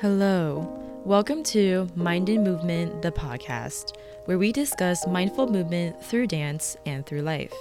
[0.00, 0.66] Hello.
[1.04, 7.04] Welcome to Mind and Movement, the podcast, where we discuss mindful movement through dance and
[7.04, 7.52] through life.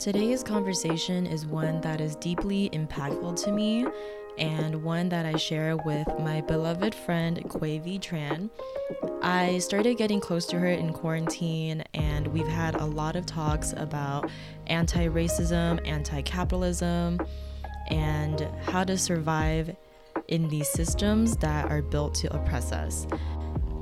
[0.00, 3.86] Today's conversation is one that is deeply impactful to me
[4.38, 8.50] and one that I share with my beloved friend V Tran.
[9.22, 13.72] I started getting close to her in quarantine, and we've had a lot of talks
[13.76, 14.28] about
[14.66, 17.20] anti racism, anti capitalism,
[17.92, 19.76] and how to survive
[20.28, 23.06] in these systems that are built to oppress us.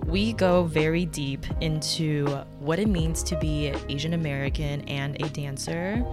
[0.05, 2.27] We go very deep into
[2.59, 6.05] what it means to be Asian American and a dancer,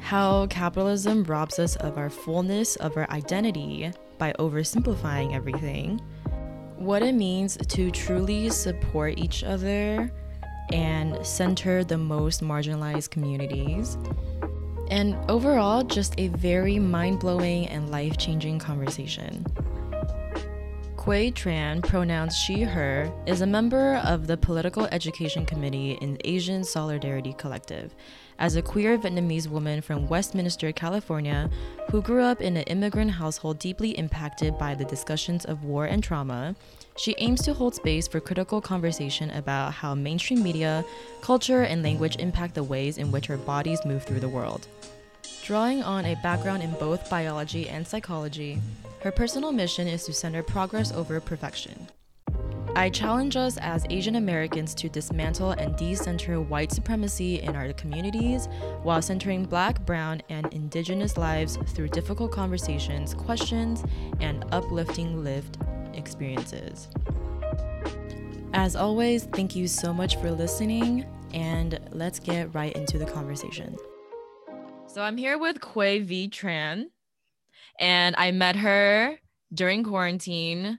[0.00, 6.00] how capitalism robs us of our fullness of our identity by oversimplifying everything,
[6.76, 10.10] what it means to truly support each other
[10.72, 13.96] and center the most marginalized communities
[14.90, 19.44] and overall, just a very mind blowing and life changing conversation.
[21.08, 26.62] Quay Tran, pronouns she, her, is a member of the Political Education Committee in Asian
[26.62, 27.94] Solidarity Collective.
[28.38, 31.48] As a queer Vietnamese woman from Westminster, California,
[31.90, 36.04] who grew up in an immigrant household deeply impacted by the discussions of war and
[36.04, 36.54] trauma,
[36.98, 40.84] she aims to hold space for critical conversation about how mainstream media,
[41.20, 44.66] culture, and language impact the ways in which our bodies move through the world.
[45.44, 48.60] Drawing on a background in both biology and psychology,
[49.00, 51.88] her personal mission is to center progress over perfection.
[52.74, 58.46] I challenge us as Asian Americans to dismantle and decenter white supremacy in our communities
[58.82, 63.84] while centering Black, Brown, and Indigenous lives through difficult conversations, questions,
[64.20, 65.58] and uplifting lived
[65.98, 66.88] experiences.
[68.54, 73.76] As always, thank you so much for listening, and let's get right into the conversation.
[74.86, 76.86] So I'm here with Quay V Tran,
[77.78, 79.18] and I met her
[79.52, 80.78] during quarantine,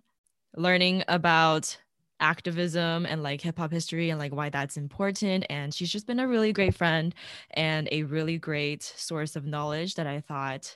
[0.56, 1.78] learning about
[2.20, 5.46] activism and like hip hop history and like why that's important.
[5.50, 7.14] And she's just been a really great friend
[7.52, 10.76] and a really great source of knowledge that I thought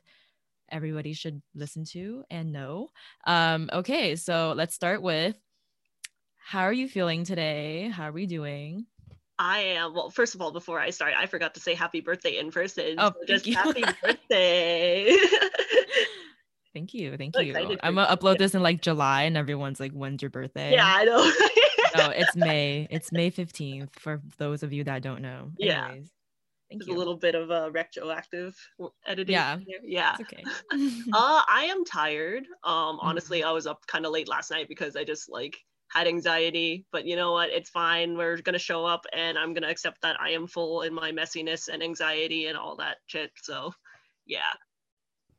[0.69, 2.89] everybody should listen to and know.
[3.25, 5.35] Um, okay, so let's start with
[6.45, 7.89] how are you feeling today?
[7.89, 8.85] How are we doing?
[9.39, 9.93] I am.
[9.93, 12.95] Well, first of all, before I start, I forgot to say happy birthday in person.
[12.97, 13.55] Oh, so just you.
[13.55, 15.15] happy birthday.
[16.73, 17.15] Thank you.
[17.17, 17.55] Thank So you.
[17.83, 20.73] I'm gonna upload this in like July and everyone's like, when's your birthday?
[20.73, 21.31] yeah, I know.
[21.95, 22.87] No, it's May.
[22.89, 25.51] It's May 15th for those of you that don't know.
[25.57, 25.93] Yeah.
[26.79, 26.95] Thank you.
[26.95, 28.55] a little bit of a retroactive
[29.05, 29.33] editing.
[29.33, 29.57] Yeah.
[29.83, 30.15] Yeah.
[30.19, 30.43] It's okay.
[31.13, 32.43] Uh, I am tired.
[32.63, 33.07] Um, Mm-hmm.
[33.07, 35.57] honestly, I was up kind of late last night because I just like
[35.89, 36.85] had anxiety.
[36.91, 37.49] But you know what?
[37.49, 38.17] It's fine.
[38.17, 41.67] We're gonna show up, and I'm gonna accept that I am full in my messiness
[41.71, 43.31] and anxiety and all that shit.
[43.43, 43.73] So,
[44.25, 44.53] yeah,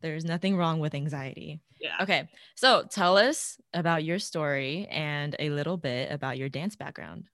[0.01, 1.61] There's nothing wrong with anxiety.
[1.81, 1.97] yeah.
[2.01, 2.29] Okay.
[2.57, 7.25] So tell us about your story and a little bit about your dance background.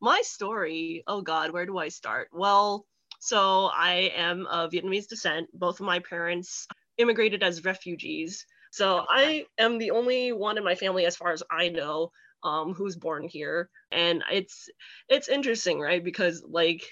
[0.00, 2.84] my story oh god where do i start well
[3.26, 5.48] so i am of vietnamese descent.
[5.52, 6.66] Both of my parents
[6.98, 8.46] immigrated as refugees.
[8.70, 12.10] So i am the only one in my family as far as i know
[12.42, 13.68] um, who's born here.
[13.90, 14.68] And it's
[15.08, 16.02] it's interesting right?
[16.02, 16.82] Because like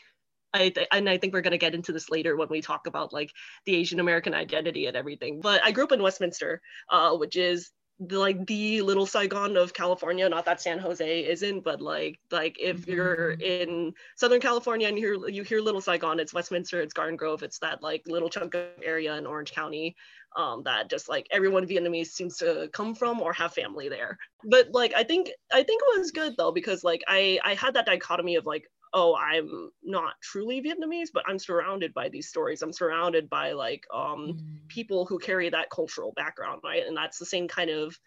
[0.52, 2.86] I th- and I think we're going to get into this later when we talk
[2.86, 3.30] about like
[3.66, 5.40] the Asian American identity and everything.
[5.40, 9.72] But I grew up in Westminster, uh, which is the, like the little Saigon of
[9.72, 10.28] California.
[10.28, 13.40] Not that San Jose isn't, but like like if you're Mhm.
[13.40, 17.42] in Southern California and you hear you hear Little Saigon, it's Westminster, it's Garden Grove,
[17.42, 19.94] it's that like little chunk of area in Orange County
[20.36, 24.18] um, that just like everyone Vietnamese seems to come from or have family there.
[24.42, 27.74] But like I think I think it was good though because like I I had
[27.74, 32.62] that dichotomy of like oh i'm not truly vietnamese but i'm surrounded by these stories.
[32.62, 34.36] I'm surrounded by like um
[34.68, 36.86] people who carry that cultural background right?
[36.86, 37.98] And that's the same kind of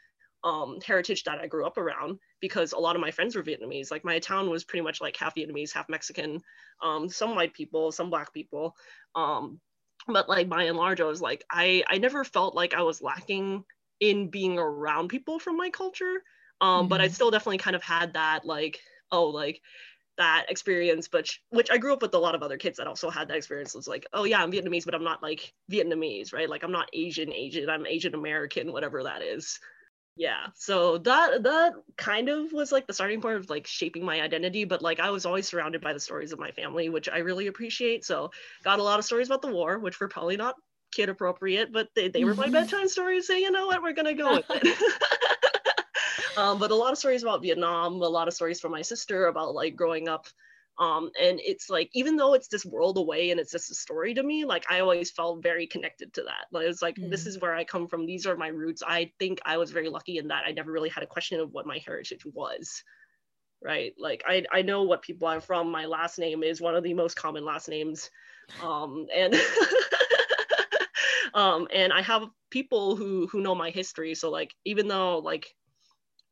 [0.44, 3.92] um, heritage that i grew up around because a lot of my friends were vietnamese.
[3.92, 6.42] Like my town was pretty much like half vietnamese half mexican
[6.81, 8.76] um, some white people some black people.
[9.16, 9.59] Um,
[10.08, 13.02] but like by and large i was like i i never felt like i was
[13.02, 13.66] lacking
[14.00, 16.22] in being around people from my culture.
[16.61, 17.09] Um, but i Mhm.
[17.09, 18.79] still definitely kind of had that like
[19.11, 19.61] oh like
[20.17, 22.87] that experience but sh- which i grew up with a lot of other kids that
[22.87, 23.75] also had that experience.
[23.75, 26.49] It's like oh yeah i'm vietnamese but i'm not like vietnamese right?
[26.49, 29.59] Like i'm not asian asian i'm asian american whatever that is.
[30.16, 34.22] Yeah so that that kind of was like the starting point of like shaping my
[34.22, 37.20] identity but like i was always surrounded by the stories of my family which i
[37.20, 38.03] really appreciate.
[38.03, 38.31] So
[38.63, 40.55] got a lot of stories about the war which were probably not
[40.93, 42.53] kid appropriate but they, they were my mm-hmm.
[42.53, 43.84] bedtime stories so you know what?
[43.84, 44.78] We're gonna go with it
[46.37, 49.28] um, but a lot of stories about Vietnam, a lot of stories from my sister
[49.28, 50.28] about like growing up.
[50.79, 54.13] Um and it's like even though it's this world away and it's just a story
[54.13, 56.45] to me like i always felt very connected to that.
[56.51, 57.09] Like it's like mm.
[57.09, 58.05] this is where i come from.
[58.05, 58.84] These are my roots.
[58.87, 61.51] I think i was very lucky in that i never really had a question of
[61.51, 62.84] what my heritage was
[63.63, 63.93] right?
[63.97, 65.72] Like i i know what people i'm from.
[65.72, 68.11] My last name is one of the most common last names.
[68.61, 69.34] Um and
[71.34, 74.16] um and i have people who who know my history.
[74.16, 75.47] So like even though like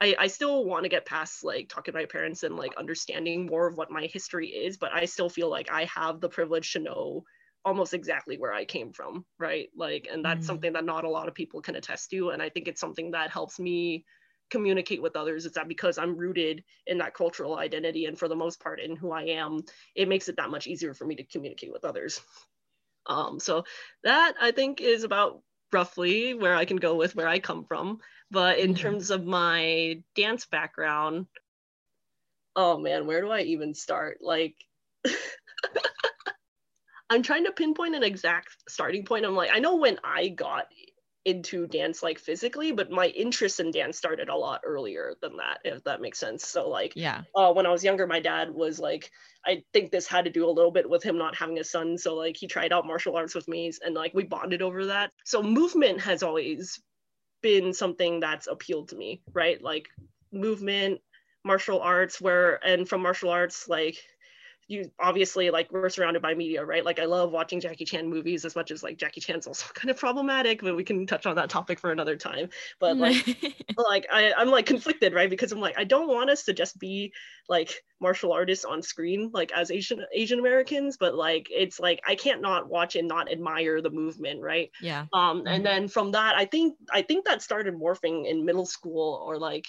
[0.05, 3.47] I, I still want to get past like talking to my parents and like understanding
[3.47, 6.73] more of what my history is, but I still feel like I have the privilege
[6.73, 7.23] to know
[7.63, 9.69] almost exactly where I came from, right?
[9.75, 10.45] Like, and that's mm-hmm.
[10.45, 12.29] something that not a lot of people can attest to.
[12.29, 14.05] And I think it's something that helps me
[14.51, 15.45] communicate with others.
[15.45, 18.95] is that because I'm rooted in that cultural identity and for the most part in
[18.95, 19.61] who I am,
[19.95, 22.21] it makes it that much easier for me to communicate with others.
[23.07, 23.63] Um, so
[24.03, 25.41] that I think is about
[25.73, 27.99] roughly where I can go with where I come from.
[28.31, 31.27] But in terms of my dance background,
[32.55, 34.17] oh man, where do I even start?
[34.21, 34.55] Like,
[37.09, 39.25] I'm trying to pinpoint an exact starting point.
[39.25, 40.65] I'm like, I know when I got
[41.25, 45.57] into dance like physically but my interest in dance started a lot earlier than that
[45.65, 46.47] if that makes sense.
[46.47, 47.23] So like yeah.
[47.35, 49.09] uh, when i was younger my dad was like
[49.43, 51.97] i think this had to do a little bit with him not having a son.
[51.97, 55.11] So like he tried out martial arts with me and like we bonded over that.
[55.23, 56.79] So movement has always
[57.45, 59.61] been something that's appealed to me right?
[59.61, 59.87] Like
[60.31, 60.99] movement
[61.43, 63.97] martial arts where and from martial arts like
[64.67, 66.83] you obviously like we're surrounded by media, right?
[66.83, 69.91] Like I love watching Jackie Chan movies as much as like Jackie Chan's also kind
[69.91, 72.49] of problematic, but we can touch on that topic for another time.
[72.79, 73.25] But like
[73.77, 75.29] like I, I'm like conflicted, right?
[75.29, 77.13] Because I'm like, I don't want us to just be
[77.47, 82.15] like martial artists on screen, like as Asian Asian Americans, but like it's like I
[82.15, 84.71] can't not watch and not admire the movement, right?
[84.81, 85.05] Yeah.
[85.13, 85.47] Um, mm-hmm.
[85.47, 89.37] and then from that, I think I think that started morphing in middle school or
[89.37, 89.65] like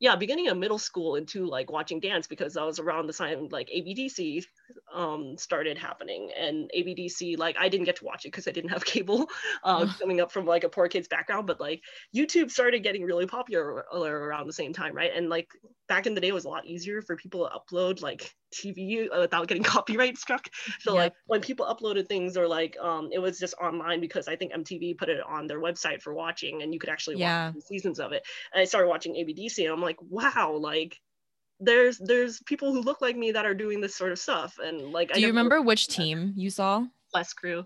[0.00, 3.48] yeah, beginning of middle school into like watching dance because I was around the time
[3.50, 4.44] like ABDC
[4.94, 8.70] um, started happening and ABDC like I didn't get to watch it because I didn't
[8.70, 9.28] have cable
[9.64, 11.82] uh, coming up from like a poor kid's background, but like
[12.14, 15.10] YouTube started getting really popular around the same time, right?
[15.14, 15.50] And like
[15.88, 19.08] back in the day, it was a lot easier for people to upload like TV
[19.16, 20.48] without getting copyright struck.
[20.80, 20.98] So yep.
[20.98, 24.52] like when people uploaded things or like um, it was just online because I think
[24.52, 27.50] MTV put it on their website for watching and you could actually yeah.
[27.50, 28.22] watch seasons of it.
[28.52, 30.98] And I started watching ABDC and I'm like, wow, like
[31.60, 34.92] there's there's people who look like me that are doing this sort of stuff and
[34.92, 37.64] like do I you remember which team you saw Quest Crew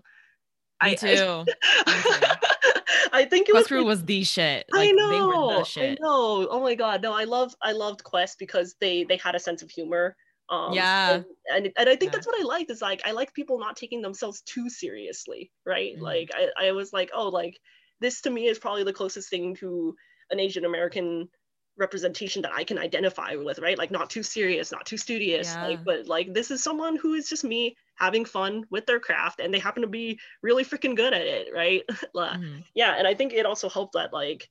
[0.83, 1.45] me I, too.
[1.85, 4.65] I, I think it Quest was Crew was the shit.
[4.71, 5.63] Like, I know.
[5.77, 6.47] I know.
[6.49, 7.01] Oh my god.
[7.01, 10.15] No, I love I loved Quest because they they had a sense of humor.
[10.49, 11.15] Um, yeah.
[11.15, 12.17] And, and, and I think yeah.
[12.17, 15.93] that's what I liked is like I like people not taking themselves too seriously, right?
[15.93, 16.03] Mm-hmm.
[16.03, 17.57] Like I, I was like, oh, like
[17.99, 19.95] this to me is probably the closest thing to
[20.29, 21.29] an Asian American
[21.77, 23.77] representation that I can identify with, right?
[23.77, 25.67] Like not too serious, not too studious, yeah.
[25.67, 29.39] like but like this is someone who is just me having fun with their craft
[29.39, 31.81] and they happen to be really freaking good at it, right?
[32.15, 32.59] mm-hmm.
[32.75, 34.49] Yeah, and I think it also helped that like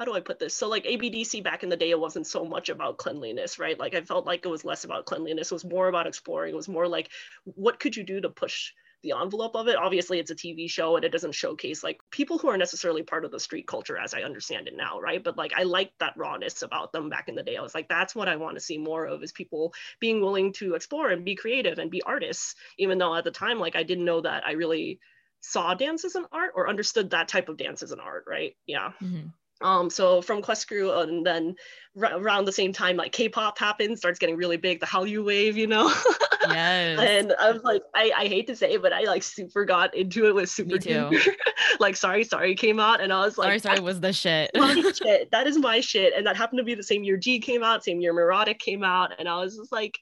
[0.00, 0.54] how do I put this?
[0.54, 3.78] So like ABDC back in the day, it wasn't so much about cleanliness, right?
[3.78, 5.52] Like I felt like it was less about cleanliness.
[5.52, 6.54] It was more about exploring.
[6.54, 7.10] It was more like,
[7.44, 9.76] what could you do to push the envelope of it.
[9.76, 13.24] Obviously, it's a TV show and it doesn't showcase like people who are necessarily part
[13.24, 15.24] of the street culture as I understand it now, right?
[15.24, 17.56] But like I like that rawness about them back in the day.
[17.56, 20.52] I was like, that's what I want to see more of is people being willing
[20.54, 23.84] to explore and be creative and be artists, even though at the time, like I
[23.84, 25.00] didn't know that I really
[25.40, 28.54] saw dance as an art or understood that type of dance as an art, right?
[28.66, 28.92] Yeah.
[29.02, 29.28] Mm-hmm.
[29.62, 31.54] Um, so from Quest Crew, and then
[32.00, 35.56] r- around the same time, like K-pop happens, starts getting really big, the Hallyu wave,
[35.56, 35.92] you know.
[36.48, 36.98] yes.
[36.98, 39.94] And I was like, I, I hate to say it, but I like super got
[39.94, 41.10] into it with Super too.
[41.80, 44.50] like Sorry Sorry came out, and I was like, Sorry Sorry was the shit.
[44.96, 45.30] shit.
[45.30, 47.84] That is my shit, and that happened to be the same year Gee came out,
[47.84, 49.98] same year Mirotic came out, and I was just like.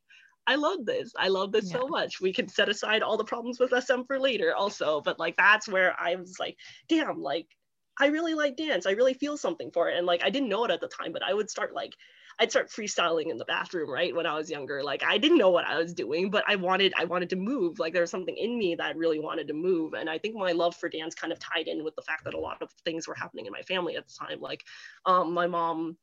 [0.50, 1.12] I love this.
[1.18, 1.76] I love this yeah.
[1.76, 2.23] so much.
[2.23, 5.68] We can set aside all the problems with SM for later also, but like that's
[5.68, 6.56] where I was like,
[6.88, 7.47] damn, like
[7.99, 8.87] I really like dance.
[8.87, 9.97] I really feel something for it.
[9.97, 11.95] And like I didn't know it at the time, but I would start like
[12.40, 14.14] I'd start freestyling in the bathroom, right?
[14.14, 14.83] When I was younger.
[14.83, 17.78] Like I didn't know what I was doing, but I wanted I wanted to move.
[17.78, 19.95] Like there was something in me that really wanted to move.
[19.95, 22.35] And I think my love for dance kind of tied in with the fact that
[22.35, 24.40] a lot of things were happening in my family at the time.
[24.40, 24.62] Like
[25.05, 25.97] um, my mom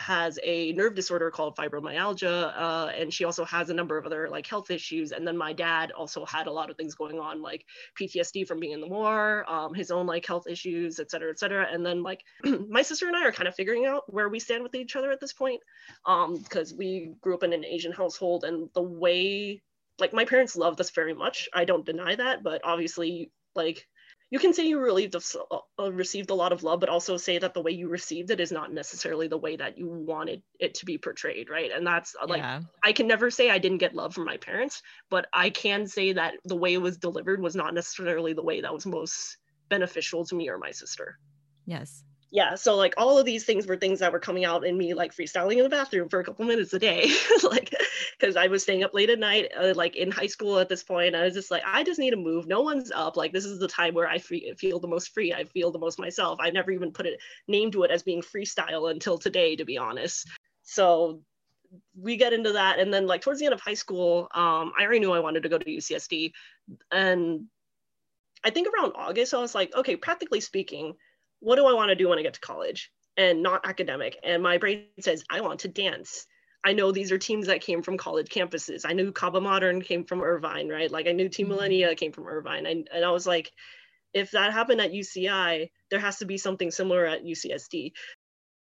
[0.00, 4.28] has a nerve disorder called fibromyalgia uh, and she also has a number of other
[4.30, 7.42] like health issues and then my dad also had a lot of things going on
[7.42, 7.66] like
[8.00, 11.38] ptsd from being in the war um, his own like health issues et cetera et
[11.38, 12.24] cetera and then like
[12.68, 15.10] my sister and i are kind of figuring out where we stand with each other
[15.10, 15.60] at this point
[16.04, 19.60] because um, we grew up in an asian household and the way
[19.98, 23.86] like my parents love us very much i don't deny that but obviously like
[24.30, 25.10] you can say you really
[25.78, 28.40] uh, received a lot of love, but also say that the way you received it
[28.40, 31.70] is not necessarily the way that you wanted it to be portrayed, right?
[31.72, 32.60] And that's uh, like, yeah.
[32.84, 36.12] I can never say I didn't get love from my parents, but I can say
[36.12, 39.36] that the way it was delivered was not necessarily the way that was most
[39.68, 41.18] beneficial to me or my sister.
[41.66, 44.76] Yes yeah so like all of these things were things that were coming out in
[44.76, 47.10] me like freestyling in the bathroom for a couple minutes a day
[47.42, 47.74] like
[48.18, 50.82] because i was staying up late at night uh, like in high school at this
[50.82, 52.46] point i was just like i just need to move.
[52.46, 53.16] No one's up.
[53.16, 55.32] Like this is the time where i free, feel the most free.
[55.32, 56.38] I feel the most myself.
[56.40, 57.16] I never even put a
[57.48, 60.28] name to it as being freestyle until today to be honest.
[60.62, 61.20] So
[61.96, 64.82] we get into that and then like towards the end of high school um, i
[64.82, 66.32] already knew i wanted to go to ucsd
[66.90, 67.44] and
[68.42, 70.94] i think around august i was like okay practically speaking
[71.40, 74.18] what do I want to do when I get to college and not academic?
[74.22, 76.26] And my brain says, I want to dance.
[76.62, 78.82] I know these are teams that came from college campuses.
[78.84, 80.90] I knew Kaba Modern came from Irvine, right?
[80.90, 81.54] Like I knew Team mm-hmm.
[81.54, 82.66] Millennia came from Irvine.
[82.66, 83.50] And, and I was like,
[84.12, 87.92] if that happened at UCI, there has to be something similar at UCSD.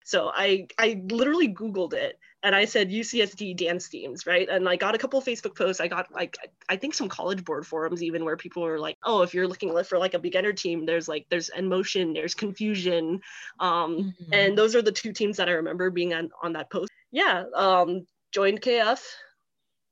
[0.06, 4.48] So I I literally Googled it and I said UCSD dance teams, right?
[4.48, 5.82] And I got a couple Facebook posts.
[5.82, 6.38] I got like
[6.70, 9.72] I think some college board forums even where people were like, oh, if you're looking
[9.84, 13.22] for like a beginner team, there's like there's emotion, there's confusion.
[13.60, 14.34] Um, mm-hmm.
[14.34, 16.92] and those are the two teams that I remember being on, on that post.
[17.12, 17.44] Yeah.
[17.54, 19.02] Um, joined KF,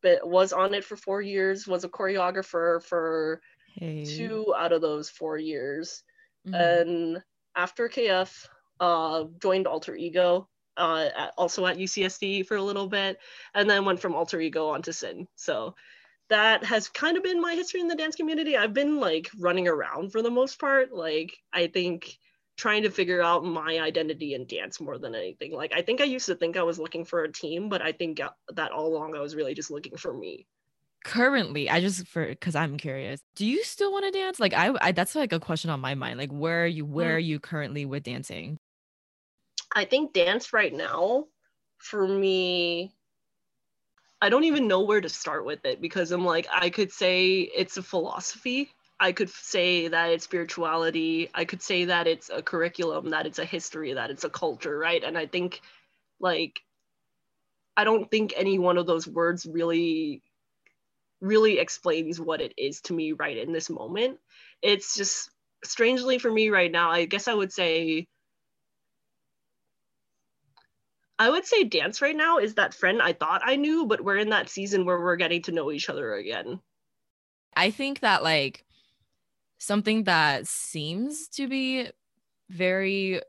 [0.02, 3.42] but was on it for four years, was a choreographer for
[3.76, 4.06] hey.
[4.06, 6.04] two out of those four years.
[6.48, 6.56] Mm-hmm.
[6.56, 7.24] And
[7.56, 8.48] after KF,
[8.80, 13.20] uh, joined Alter Ego, uh, at, also at UCSD for a little bit,
[13.54, 15.28] and then went from Alter Ego onto Sin.
[15.36, 15.76] So
[16.30, 18.58] that has kind of been my history in the dance community.
[18.58, 20.94] I've been like running around for the most part.
[20.94, 22.18] Like I think
[22.58, 25.54] trying to figure out my identity in dance more than anything.
[25.54, 27.92] Like I think I used to think I was looking for a team, but I
[27.92, 28.20] think
[28.54, 30.48] that all along I was really just looking for me
[31.08, 34.74] currently i just for because i'm curious do you still want to dance like I,
[34.82, 37.16] I that's like a question on my mind like where are you where mm.
[37.16, 38.58] are you currently with dancing
[39.78, 41.26] I think dance right now
[41.78, 42.96] for me
[44.20, 47.42] I don't even know where to start with it because I'm like I could say
[47.42, 48.72] it's a philosophy.
[49.00, 51.30] I could say that it's spirituality.
[51.36, 54.76] I could say that it's a curriculum, that it's a history, that it's a culture,
[54.76, 55.04] right?
[55.04, 55.62] And I think
[56.20, 56.60] like
[57.78, 60.24] I don't think any one of those words really
[61.22, 64.18] really explains what it is to me right in this moment.
[64.64, 65.30] It's just
[65.64, 68.08] strangely for me right now, I guess I would say
[71.20, 74.18] I would say dance right now is that friend I thought I knew, but we're
[74.18, 76.62] in that season where we're getting to know each other again.
[77.56, 78.66] I think that like
[79.58, 81.90] something that seems to be
[82.50, 83.20] very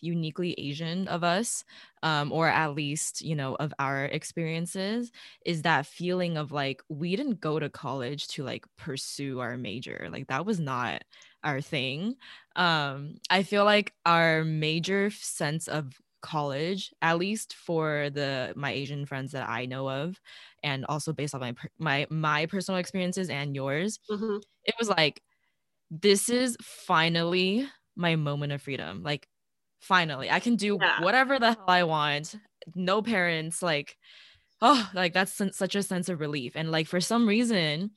[0.00, 1.64] uniquely Asian of us,
[2.02, 5.10] um, or at least, you know, of our experiences,
[5.44, 10.08] is that feeling of like we didn't go to college to like pursue our major.
[10.12, 11.02] Like that was not
[11.42, 12.16] our thing.
[12.54, 19.06] Um, I feel like our major sense of college at least for the my asian
[19.06, 20.20] friends that i know of
[20.62, 24.38] and also based on my my my personal experiences and yours mm-hmm.
[24.64, 25.22] it was like
[25.90, 29.28] this is finally my moment of freedom like
[29.80, 31.00] finally i can do yeah.
[31.02, 32.34] whatever the hell i want
[32.74, 33.96] no parents like
[34.60, 37.90] oh like that's such a sense of relief and like for some reason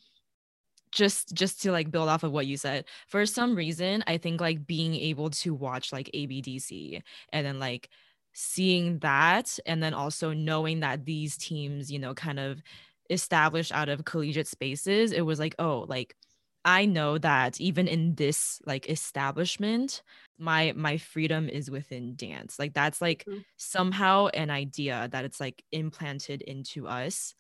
[0.92, 4.40] just just to like build off of what you said for some reason i think
[4.40, 7.02] like being able to watch like abdc
[7.32, 7.90] and then like
[8.34, 12.62] seeing that and then also knowing that these teams you know kind of
[13.10, 16.16] established out of collegiate spaces it was like oh like
[16.64, 20.02] i know that even in this like establishment
[20.38, 23.40] my my freedom is within dance like that's like mm-hmm.
[23.58, 27.36] somehow an idea that it's like implanted into us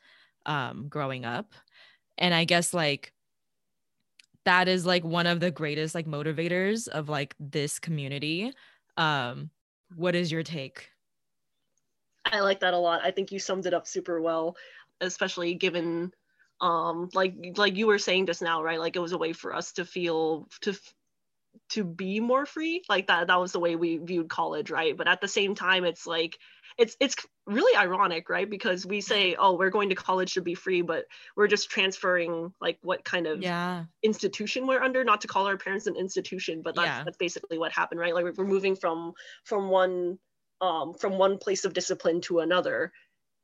[0.45, 1.53] um growing up
[2.17, 3.13] and i guess like
[4.43, 8.51] that is like one of the greatest like motivators of like this community
[8.97, 9.49] um
[9.95, 10.89] what is your take?
[12.25, 13.01] I like that a lot.
[13.03, 14.55] I think you summed it up super well,
[14.99, 16.11] especially given
[16.61, 18.79] um like like you were saying just now, right?
[18.79, 20.77] Like it was a way for us to feel to
[21.69, 22.83] to be more free.
[22.87, 24.95] Like that that was the way we viewed college, right?
[24.95, 26.37] But at the same time it's like
[26.81, 28.49] it's it's really ironic right?
[28.49, 31.05] Because we say oh we're going to college to be free but
[31.37, 33.85] we're just transferring like what kind of yeah.
[34.01, 37.03] institution we're under not to call our parents an institution but that's, yeah.
[37.03, 38.15] that's basically what happened right?
[38.15, 39.13] Like we're moving from
[39.45, 40.17] from one
[40.59, 42.91] um from one place of discipline to another.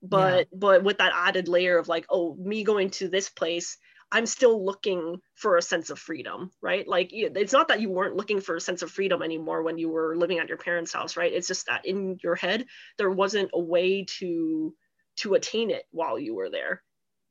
[0.02, 0.58] But yeah.
[0.58, 3.78] but with that added layer of like oh me going to this place
[4.12, 6.88] I'm still looking for a sense of freedom, right?
[6.88, 9.90] Like it's not that you weren't looking for a sense of freedom anymore when you
[9.90, 11.34] were living at your parents' house, right?
[11.34, 12.66] It's just that in your head
[12.98, 14.74] there wasn't a way to
[15.18, 16.84] to attain it while you were there.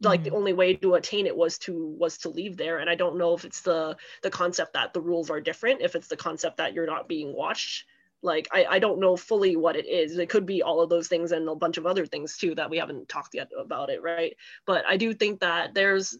[0.02, 0.30] like mm-hmm.
[0.30, 3.16] the only way to attain it was to was to leave there and i don't
[3.16, 6.58] know if it's the the concept that the rules are different if it's the concept
[6.58, 7.84] that you're not being watched
[8.22, 11.08] like I, I don't know fully what it is it could be all of those
[11.08, 14.02] things and a bunch of other things too that we haven't talked yet about it
[14.02, 16.18] right but i do think that there's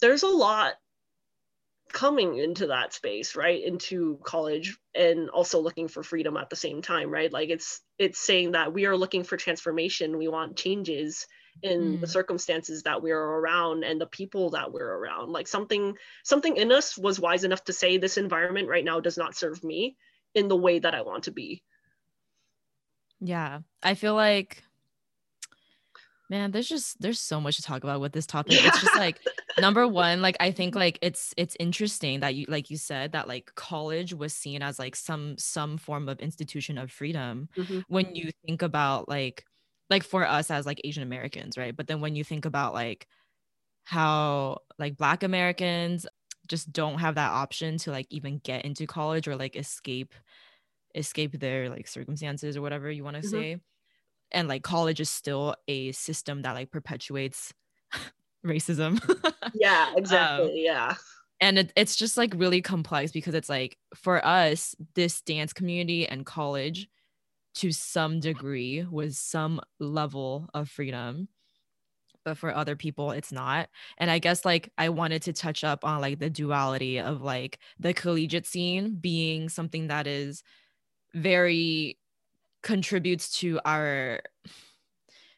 [0.00, 0.74] there's a lot
[1.92, 3.64] coming into that space right?
[3.64, 7.32] Into college and also looking for freedom at the same time right?
[7.32, 10.18] Like it's it's saying that we are looking for transformation.
[10.18, 11.26] We want changes
[11.62, 12.00] in mm.
[12.00, 15.30] the circumstances that we're around and the people that we're around.
[15.30, 19.16] Like something something in us was wise enough to say this environment right now does
[19.16, 19.96] not serve me
[20.34, 21.62] in the way that i want to be.
[23.20, 23.60] Yeah.
[23.82, 24.62] I feel like
[26.30, 28.60] man there's just there's so much to talk about with this topic.
[28.60, 28.68] Yeah.
[28.68, 29.20] it's just like
[29.58, 33.28] number one like i think like it's it's interesting that you like you said that
[33.28, 37.80] like college was seen as like some some form of institution of freedom mm-hmm.
[37.88, 39.44] when you think about like
[39.90, 41.76] like for us as like Asian Americans, right?
[41.76, 43.06] But then when you think about like
[43.84, 46.06] how like black Americans
[46.48, 50.14] just don't have that option to like even get into college or like escape
[50.94, 53.30] escape their like circumstances or whatever you want to mm-hmm.
[53.30, 53.56] say.
[54.32, 57.52] And like college is still a system that like perpetuates
[58.44, 59.00] racism.
[59.54, 60.46] yeah, exactly.
[60.46, 60.94] Um, yeah.
[61.40, 66.06] And it, it's just like really complex because it's like for us, this dance community
[66.06, 66.88] and college
[67.56, 71.28] to some degree was some level of freedom
[72.24, 75.84] but for other people it's not and i guess like i wanted to touch up
[75.84, 80.42] on like the duality of like the collegiate scene being something that is
[81.14, 81.98] very
[82.62, 84.20] contributes to our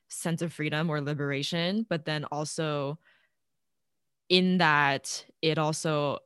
[0.09, 2.99] sense of freedom or liberation but then also
[4.29, 6.19] in that it also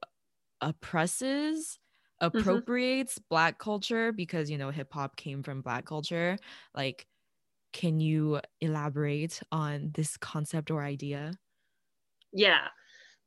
[0.60, 1.78] oppresses
[2.20, 2.38] Mm-hmm.
[2.38, 3.24] appropriates mm-hmm.
[3.30, 6.36] black culture because you know hip hop came from black culture
[6.74, 7.06] like
[7.72, 11.32] can you elaborate on this concept or idea
[12.34, 12.66] yeah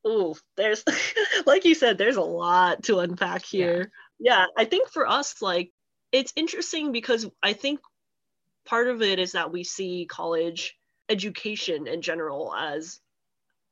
[0.05, 0.83] oh there's
[1.47, 4.41] like you said there's a lot to unpack here yeah.
[4.41, 5.71] yeah i think for us like
[6.11, 7.79] it's interesting because i think
[8.65, 10.77] part of it is that we see college
[11.09, 12.99] education in general as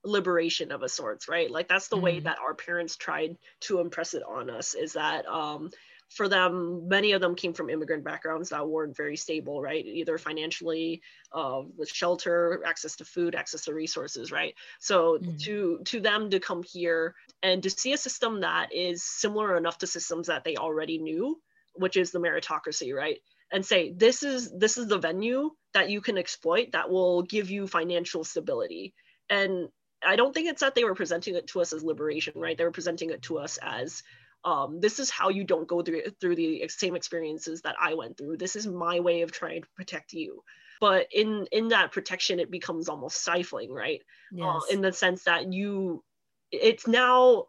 [0.03, 2.01] liberation of a sorts right like that's the mm.
[2.01, 5.69] way that our parents tried to impress it on us is that um
[6.09, 10.17] for them many of them came from immigrant backgrounds that weren't very stable right either
[10.17, 11.01] financially
[11.33, 15.39] uh, with shelter access to food access to resources right so mm.
[15.39, 17.13] to to them to come here
[17.43, 21.39] and to see a system that is similar enough to systems that they already knew
[21.75, 23.19] which is the meritocracy right
[23.51, 27.49] and say this is this is the venue that you can exploit that will give
[27.49, 28.93] you financial stability
[29.29, 29.69] and
[30.05, 32.57] I don't think it's that they were presenting it to us as liberation, right?
[32.57, 34.01] They were presenting it to us as
[34.43, 38.17] um, this is how you don't go through through the same experiences that I went
[38.17, 38.37] through.
[38.37, 40.43] This is my way of trying to protect you.
[40.79, 44.01] But in in that protection, it becomes almost stifling, right?
[44.33, 44.47] Uh, yes.
[44.47, 46.03] Uh, in the sense that you,
[46.51, 47.45] it's now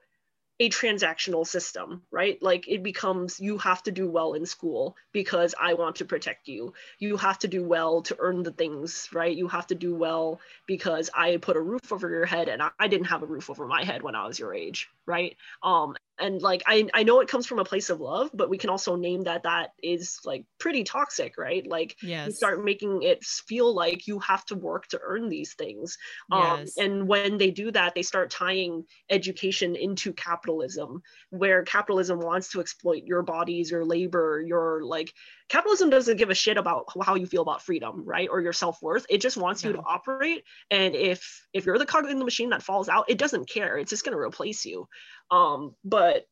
[0.63, 2.41] a transactional system, right?
[2.41, 6.47] Like it becomes you have to do well in school because I want to protect
[6.47, 6.73] you.
[7.01, 9.37] You have to do well to earn the things, right?
[9.37, 12.87] You have to do well because I put a roof over your head and I
[12.87, 15.37] didn't have a roof over my head when I was your age, right?
[15.65, 18.59] Um, and like I, I know it comes from a place of love but we
[18.59, 21.67] can also name that that is like pretty toxic right?
[21.67, 22.27] Like yes.
[22.27, 25.97] you start making it feel like you have to work to earn these things.
[26.31, 26.77] Um, yes.
[26.77, 32.61] and when they do that they start tying education into capitalism where capitalism wants to
[32.61, 35.13] exploit your bodies your labor your like
[35.49, 38.29] capitalism doesn't give a shit about how you feel about freedom right?
[38.31, 39.07] Or your self-worth.
[39.09, 40.45] It just wants you to operate.
[40.71, 43.77] And if if you're the cog in the machine that falls out it doesn't care.
[43.79, 44.89] It's just going to replace you
[45.33, 46.29] um but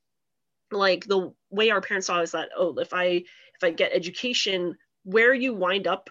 [0.70, 4.76] like the way our parents saw is that oh if i if i get education
[5.02, 6.10] where you wind up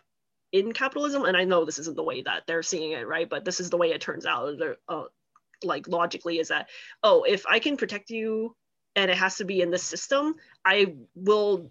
[0.52, 3.30] in capitalism and i know this isn't the way that they're seeing it right?
[3.30, 4.56] But this is the way it turns out
[4.90, 5.04] uh,
[5.64, 6.70] like logically is that
[7.04, 8.56] oh if i can protect you
[8.96, 11.70] and it has to be in this system i will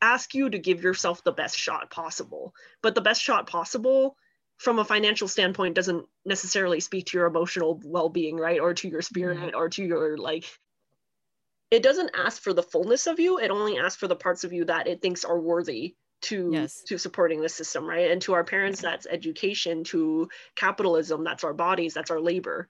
[0.00, 2.54] ask you to give yourself the best shot possible.
[2.82, 4.16] But the best shot possible
[4.58, 9.02] from a financial standpoint doesn't necessarily speak to your emotional well-being right or to your
[9.02, 9.56] spirit mm-hmm.
[9.56, 10.44] or to your like
[11.70, 14.52] it doesn't ask for the fullness of you it only asks for the parts of
[14.52, 16.82] you that it thinks are worthy to yes.
[16.82, 21.54] to supporting the system right and to our parents that's education to capitalism that's our
[21.54, 22.68] bodies that's our labor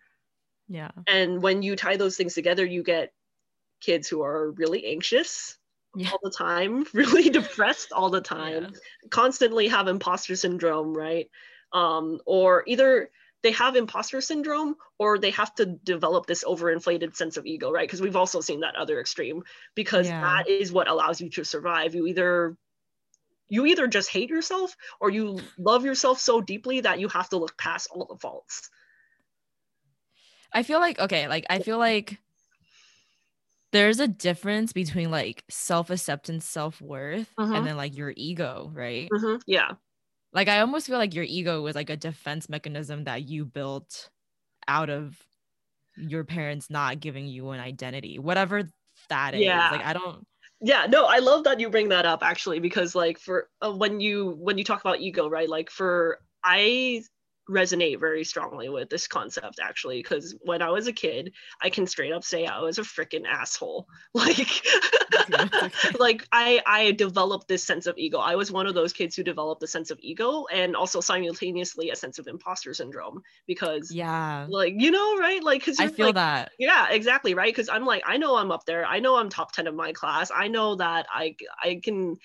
[0.69, 3.13] yeah and when you tie those things together you get
[3.81, 5.57] kids who are really anxious
[5.97, 6.11] yeah.
[6.11, 9.09] all the time really depressed all the time yeah.
[9.09, 11.31] constantly have imposter syndrome right
[11.73, 13.11] um, or either
[13.43, 17.87] they have imposter syndrome or they have to develop this overinflated sense of ego right
[17.87, 19.43] because we've also seen that other extreme
[19.75, 20.21] because yeah.
[20.21, 22.57] that is what allows you to survive you either
[23.49, 27.39] you either just hate yourself or you love yourself so deeply that you have to
[27.39, 28.71] look past all the faults
[30.53, 32.19] I feel like okay, like I feel like
[33.73, 37.57] there's a difference between like self-acceptance, self-worth, Mhm.
[37.57, 39.11] and then like your ego, right?
[39.13, 39.43] Mhm.
[39.47, 39.73] Yeah.
[40.33, 44.11] Like I almost feel like your ego was like a defense mechanism that you built
[44.67, 45.17] out of
[45.97, 48.69] your parents not giving you an identity, whatever
[49.09, 49.41] that is.
[49.41, 49.71] Yeah.
[49.71, 50.27] Like I don't
[50.61, 54.01] yeah no i love that you bring that up actually because like for uh, when
[54.01, 57.03] you when you talk about ego right like for i
[57.49, 61.33] resonate very strongly with this concept actually because when i was a kid
[61.63, 64.63] i can straight up say i was a freaking asshole like
[65.99, 69.23] like i i developed this sense of ego i was one of those kids who
[69.23, 74.47] developed a sense of ego and also simultaneously a sense of imposter syndrome because yeah.
[74.49, 76.53] like you know right like because I feel like, that.
[76.59, 77.53] yeah, exactly, right?
[77.53, 78.85] Because I'm like, I know I'm up there.
[78.85, 80.31] I know I'm top 10 of my class.
[80.35, 82.17] I know that I I can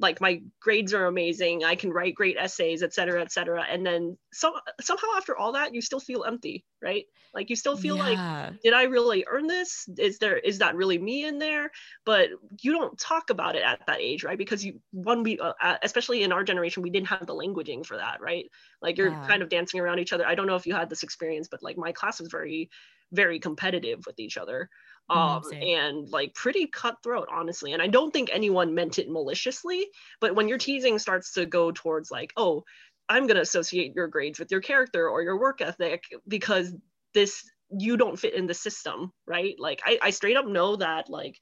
[0.00, 1.64] like my grades are amazing.
[1.64, 3.62] I can write great essays, et cetera, et cetera.
[3.64, 7.06] And then some somehow after all that, you still feel empty, right?
[7.34, 8.20] Like you still feel like
[8.62, 9.88] did I really earn this?
[9.98, 11.70] Is there is that really me in there?
[12.04, 14.36] But you don't talk about it at that age, right?
[14.38, 17.86] Because you one we uh, uh, especially in our generation, we didn't have the languaging
[17.86, 18.50] for that, right?
[18.82, 19.30] Like you're Yeah.
[19.30, 20.26] kind of dancing around each other.
[20.26, 22.70] I don't know if you had this experience, but like my class was very
[23.12, 24.68] very competitive with each other.
[25.12, 27.72] Mhm, Um, and like pretty cutthroat, honestly.
[27.72, 29.88] And I don't think anyone meant it maliciously,
[30.20, 32.64] but when your teasing starts to go towards like, oh,
[33.08, 36.74] I'm gonna associate your grades with your character or your work ethic because
[37.12, 37.44] this
[37.78, 41.38] you don't fit in the system right like i, I straight up know that like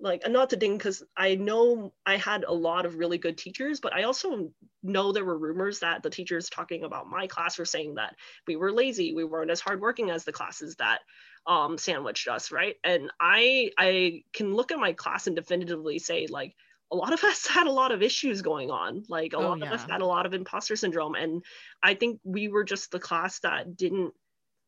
[0.00, 3.38] like and not to ding because i know i had a lot of really good
[3.38, 4.50] teachers but i also
[4.82, 8.14] know there were rumors that the teachers talking about my class were saying that
[8.46, 11.00] we were lazy we weren't as hardworking as the classes that
[11.46, 12.76] um sandwiched us right?
[12.84, 16.54] And i i can look at my class and definitively say like
[16.92, 19.62] a lot of us had a lot of issues going on like a Oh, lot
[19.62, 21.44] of us had a lot of imposter syndrome and
[21.82, 24.12] i think we were just the class that didn't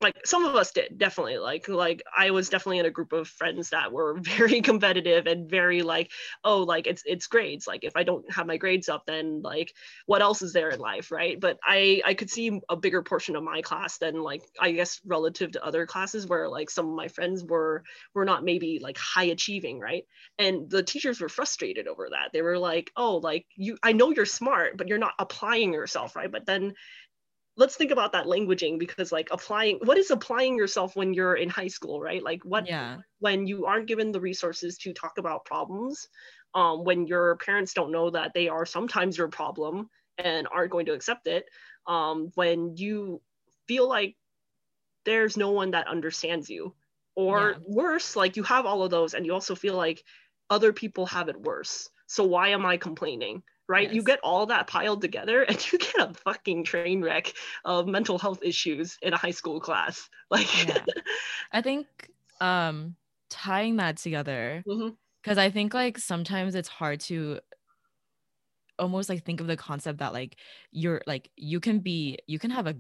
[0.00, 3.28] like some of us did definitely like like i was definitely in a group of
[3.28, 6.10] friends that were very competitive and very like
[6.44, 9.72] oh like it's it's grades like if i don't have my grades up then like
[10.06, 11.40] what else is there in life right?
[11.40, 15.00] But i i could see a bigger portion of my class than like i guess
[15.04, 17.82] relative to other classes where like some of my friends were
[18.14, 20.04] were not maybe like high achieving right?
[20.38, 22.30] And the teachers were frustrated over that.
[22.32, 26.16] They were like oh like you i know you're smart but you're not applying yourself
[26.16, 26.30] right.
[26.30, 26.74] But then
[27.58, 31.50] let's think about that languaging because like applying what is applying yourself when you're in
[31.50, 33.02] high school right like what Yeah.
[33.20, 36.08] when you aren't given the resources to talk about problems
[36.54, 40.86] um, when your parents don't know that they are sometimes your problem and aren't going
[40.86, 41.46] to accept it
[41.86, 43.20] um, when you
[43.66, 44.16] feel like
[45.04, 46.74] there's no one that understands you
[47.16, 47.58] or Yeah.
[47.66, 50.04] worse like you have all of those and you also feel like
[50.50, 53.90] other people have it worse so why am i complaining right?
[53.90, 58.18] You get all that piled together and you get a fucking train wreck of mental
[58.18, 60.08] health issues in a high school class.
[60.30, 60.84] Like Yeah.
[61.52, 61.88] I think
[62.40, 62.96] um
[63.30, 64.66] tying that together
[65.22, 67.40] because I think like sometimes it's hard to
[68.78, 70.36] almost like think of the concept that like
[70.70, 72.76] you're like you can be you can have a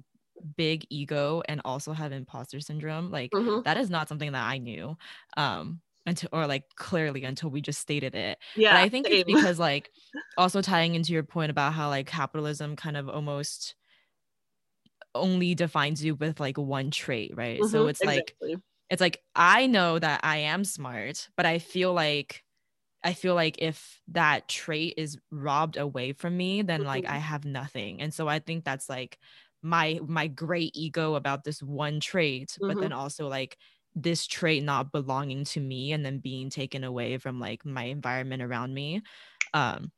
[0.56, 3.10] big ego and also have imposter syndrome.
[3.10, 3.64] Like Mhm.
[3.64, 4.96] that is not something that I knew.
[5.36, 9.24] Um until or like clearly until we just stated it yeah but I think it's
[9.24, 9.92] because like
[10.36, 13.76] also tying into your point about how like capitalism kind of almost
[15.14, 17.64] only defines you with like one trait, right?
[17.66, 18.36] So Mhm, it's like
[18.90, 22.44] it's like I know that I am smart, but I feel like
[23.04, 27.08] I feel like if that trait is robbed away from me, then like Mhm.
[27.08, 28.00] I have nothing.
[28.02, 29.18] And so I think that's like
[29.62, 33.58] my my great ego about this one trait, but then also like
[33.94, 38.42] this trait not belonging to me and then being taken away from like my environment
[38.42, 39.02] around me.
[39.54, 39.92] Um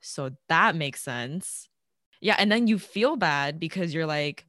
[0.00, 1.68] so that makes sense.
[2.20, 4.46] Yeah, and then you feel bad because you're like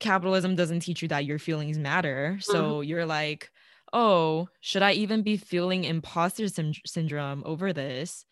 [0.00, 2.38] capitalism doesn't teach you that your feelings matter.
[2.40, 3.50] So you're like,
[3.92, 8.24] "Oh, should I even be feeling imposter syn- syndrome over this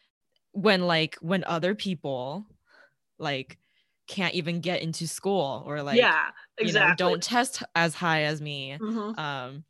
[0.53, 2.47] when like when other people
[3.19, 3.59] like
[4.07, 8.23] can't even get into school or like yeah you exactly know don't test as high
[8.25, 9.65] as me." Mhm, Um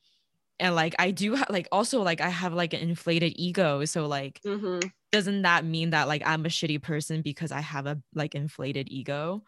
[0.60, 4.06] and like I do ha- like also like I have like an inflated ego, so
[4.06, 4.92] like mhm.
[5.12, 8.88] doesn't that mean that like I'm a shitty person because I have a like inflated
[8.90, 9.44] ego?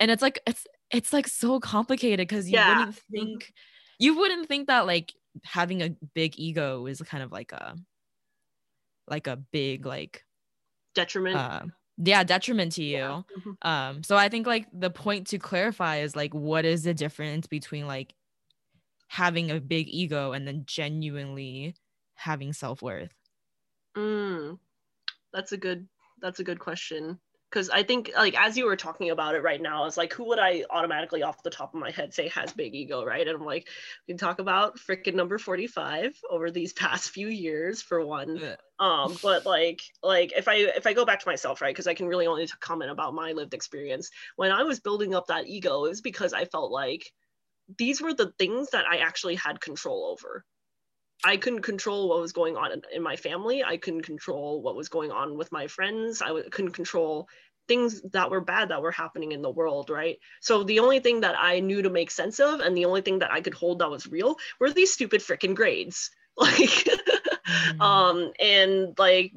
[0.00, 2.64] And it's like it's it's like so complicated because you Yeah.
[2.64, 3.52] wouldn't think
[3.98, 5.12] you wouldn't think that like
[5.44, 7.76] having a big ego is kind of like a
[9.06, 10.24] like a big like
[10.94, 11.66] detriment uh
[12.02, 12.96] yeah detriment to you.
[12.98, 13.22] Yeah.
[13.36, 13.56] Mhm.
[13.62, 17.46] Um so I think like the point to clarify is like what is the difference
[17.46, 18.14] between like
[19.08, 21.74] having a big ego and then genuinely
[22.14, 23.14] having self-worth?
[23.96, 24.58] Mm,
[25.32, 25.88] that's a good
[26.20, 29.60] that's a good question because I think like as you were talking about it right
[29.60, 32.52] now, it's like who would I automatically off the top of my head say has
[32.52, 33.26] big ego, right?
[33.26, 33.68] And I'm like,
[34.06, 38.36] we can talk about freaking number 45 over these past few years for one.
[38.36, 38.56] Yeah.
[38.78, 41.94] Um, but like like if I if I go back to myself, right, because I
[41.94, 44.10] can really only comment about my lived experience.
[44.36, 47.04] When I was building up that ego, it was because I felt like
[47.78, 50.44] these were the things that I actually had control over.
[51.24, 53.62] I couldn't control what was going on in, in my family.
[53.62, 56.22] I couldn't control what was going on with my friends.
[56.22, 57.28] I w- couldn't control
[57.68, 60.18] things that were bad that were happening in the world, right?
[60.40, 63.20] So the only thing that I knew to make sense of and the only thing
[63.20, 66.10] that I could hold that was real were these stupid freaking grades.
[66.36, 66.88] Like
[67.64, 67.80] Mhm.
[67.80, 69.32] um and like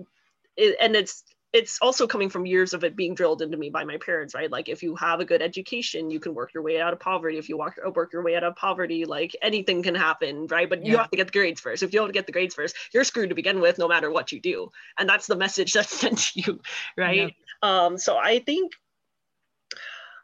[0.57, 3.83] it, and it's it's also coming from years of it being drilled into me by
[3.83, 4.51] my parents right?
[4.51, 7.37] Like if you have a good education you can work your way out of poverty.
[7.37, 10.69] If you walk, work your way out of poverty like anything can happen right?
[10.69, 11.83] But you have to get the grades first.
[11.83, 14.31] If you don't get the grades first you're screwed to begin with no matter what
[14.31, 14.71] you do.
[14.97, 16.59] And that's the message that's sent to you
[16.97, 17.33] right?
[17.61, 18.73] Um so i think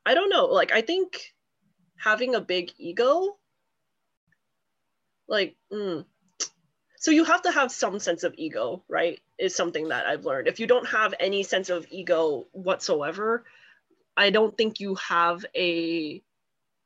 [0.05, 1.33] i don't know like i think
[1.97, 3.37] having a big ego
[5.27, 6.03] like mm,
[7.01, 10.47] so you have to have some sense of ego right is something that i've learned
[10.47, 13.43] if you don't have any sense of ego whatsoever
[14.17, 16.21] i don't think you have a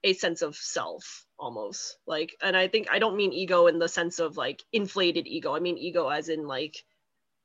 [0.03, 3.87] a sense of self almost like and i think i don't mean ego in the
[3.89, 6.83] sense of like inflated ego i mean ego as in like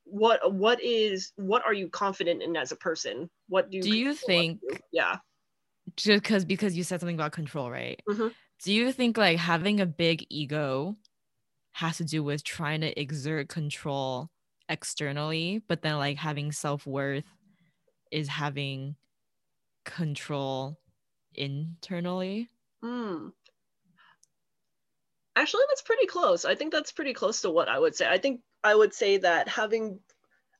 [0.05, 3.97] what what is what are you confident in as a person what do you Do
[3.99, 4.77] you think- do?
[4.93, 5.17] yeah
[5.97, 7.99] just because because you said something about control, right?
[8.07, 8.35] Mhm.
[8.63, 10.97] Do you think like having a big ego
[11.79, 14.31] has to do with trying to exert control
[14.69, 17.25] externally, but then like having self worth
[18.11, 18.97] is having
[19.85, 20.77] control
[21.37, 22.49] internally?
[22.83, 23.29] Hmm.
[25.37, 26.45] Actually, that's pretty close.
[26.45, 28.09] I think that's pretty close to what I would say.
[28.09, 30.01] I think I would say that having,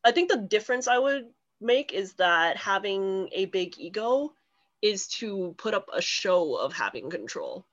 [0.05, 1.25] I think the difference I would
[1.61, 4.35] make is that having a big ego
[4.83, 7.67] is to put up a show of having control.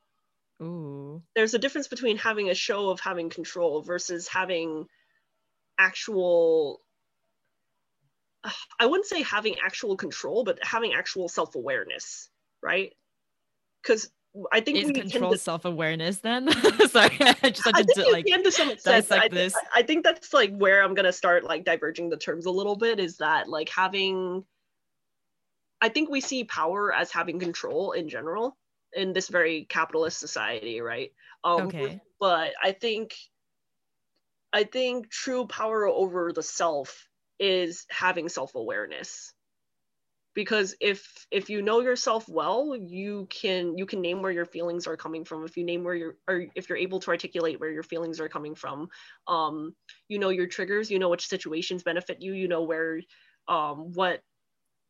[0.62, 1.22] Ooh.
[1.36, 4.88] There's a difference between having a show of having control versus having
[5.78, 6.82] actual,
[8.80, 12.30] I wouldn't say having actual control, but having actual self awareness,
[12.62, 12.94] right?
[13.82, 14.10] Because
[14.52, 16.52] I think Is we control to self awareness then?
[16.90, 19.12] Sorry, I just had I to think do, like to some extent.
[19.12, 19.54] I, this.
[19.54, 22.76] Think, I think that's like where I'm gonna start like diverging the terms a little
[22.76, 23.00] bit.
[23.00, 24.44] Is that like having?
[25.82, 28.58] I think we see power as having control in general
[28.96, 31.12] in this very capitalist society, right?
[31.44, 32.02] Um, okay.
[32.20, 33.16] But I think,
[34.54, 37.08] I think true power over the self
[37.40, 39.34] is having self awareness.
[40.34, 44.86] Because if if you know yourself well, you can you can name where your feelings
[44.86, 45.46] are coming from.
[45.46, 48.28] If you name where you're or if you're able to articulate where your feelings are
[48.28, 48.90] coming from,
[49.28, 49.74] um,
[50.10, 53.00] you know your triggers, you know which situations benefit you, you know where
[53.48, 54.22] um, what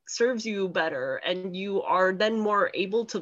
[0.08, 3.22] serves you better, and you are then more able to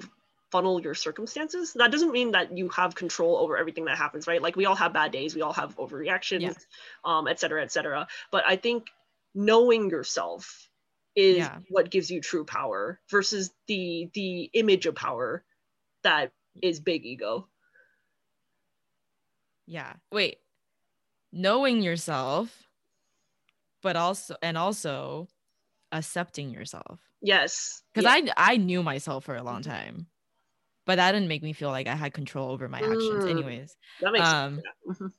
[0.54, 1.74] funnel your circumstances.
[1.74, 4.42] That doesn't mean that you have control over everything that happens, right?
[4.46, 6.54] Like we all have bad days, we all have overreactions, Yeah.
[7.04, 8.08] um, et cetera, et cetera.
[8.32, 8.88] But I think
[9.34, 10.70] knowing yourself
[11.16, 11.58] is Yeah.
[11.70, 15.44] what gives you true power versus the the image of power
[16.04, 17.48] that is big ego.
[19.66, 19.94] Yeah.
[20.12, 20.38] Wait.
[21.32, 22.68] Knowing yourself,
[23.82, 25.28] but also and also
[25.92, 27.00] accepting yourself.
[27.22, 27.82] Yes.
[27.94, 28.34] Because yeah.
[28.38, 30.08] I I knew myself for a long time.
[30.86, 33.26] But that didn't make me feel like I had control over my actions.
[33.26, 33.28] Mm.
[33.28, 33.78] Anyways.
[34.00, 35.14] that makes Um sense.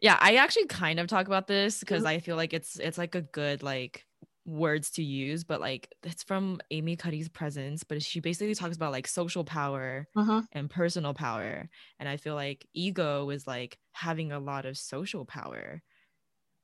[0.00, 0.18] Yeah.
[0.20, 0.20] Mhm.
[0.20, 2.04] I actually kind of talk about this because Mhm.
[2.04, 4.06] I feel like it's it's like a good like
[4.44, 8.92] words to use, but like it's from Amy Cuddy's presence, but she basically talks about
[8.92, 10.46] like social power Mhm.
[10.52, 11.70] and personal power.
[11.98, 15.82] And I feel like ego is like having a lot of social power.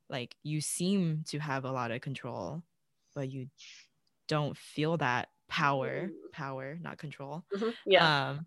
[0.09, 2.63] Like you seem to have a lot of control,
[3.15, 3.49] but you
[4.29, 6.33] don't feel that power, Mm.
[6.33, 7.45] power, not control.
[7.53, 7.77] Mhm.
[7.85, 8.11] Yeah.
[8.11, 8.47] Um,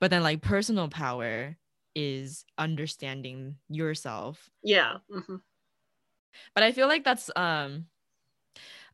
[0.00, 1.58] but then like personal power
[1.96, 4.50] is understanding yourself.
[4.62, 4.98] yeah.
[5.10, 5.42] Mhm.
[6.54, 7.88] But I feel like that's um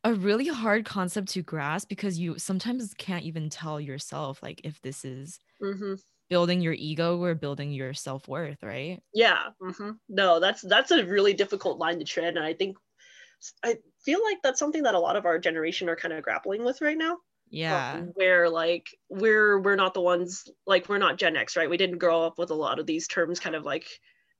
[0.03, 4.81] a really hard concept to grasp because you sometimes can't even tell yourself like if
[4.81, 5.95] this is Mhm.
[6.29, 9.03] building your ego or building your self-worth, right?
[9.13, 9.51] Yeah.
[9.59, 12.77] hmm No, that's that's a really difficult line to tread, and I think
[13.63, 16.63] I feel like that's something that a lot of our generation are kind of grappling
[16.65, 17.19] with right now.
[17.49, 18.07] Yeah.
[18.15, 21.69] where like we're we're not the ones like we're not Gen X, right?
[21.69, 23.87] We didn't grow up with a lot of these terms, kind of like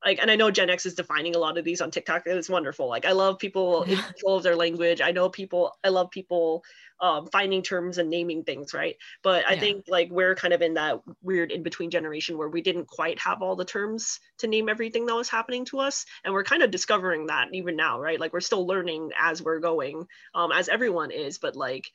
[0.06, 2.26] like, and I know Gen X is defining a lot of these on TikTok.
[2.26, 2.88] and It's wonderful.
[2.88, 5.02] Like I love people in control of their language.
[5.02, 5.74] I know people.
[5.84, 6.64] I love people
[7.02, 8.96] um, finding terms and naming things, right?
[9.24, 9.58] But I Yeah.
[9.58, 13.20] think like we're kind of in that weird in between generation where we didn't quite
[13.20, 16.64] have all the terms to name everything that was happening to us, and we're kind
[16.64, 18.20] of discovering that even now, right?
[18.22, 21.40] Like we're still learning as we're going, um, as everyone is.
[21.40, 21.92] But like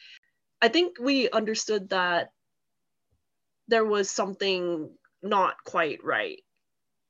[0.64, 2.30] I think we understood that
[3.68, 4.90] there was something
[5.22, 6.40] not quite right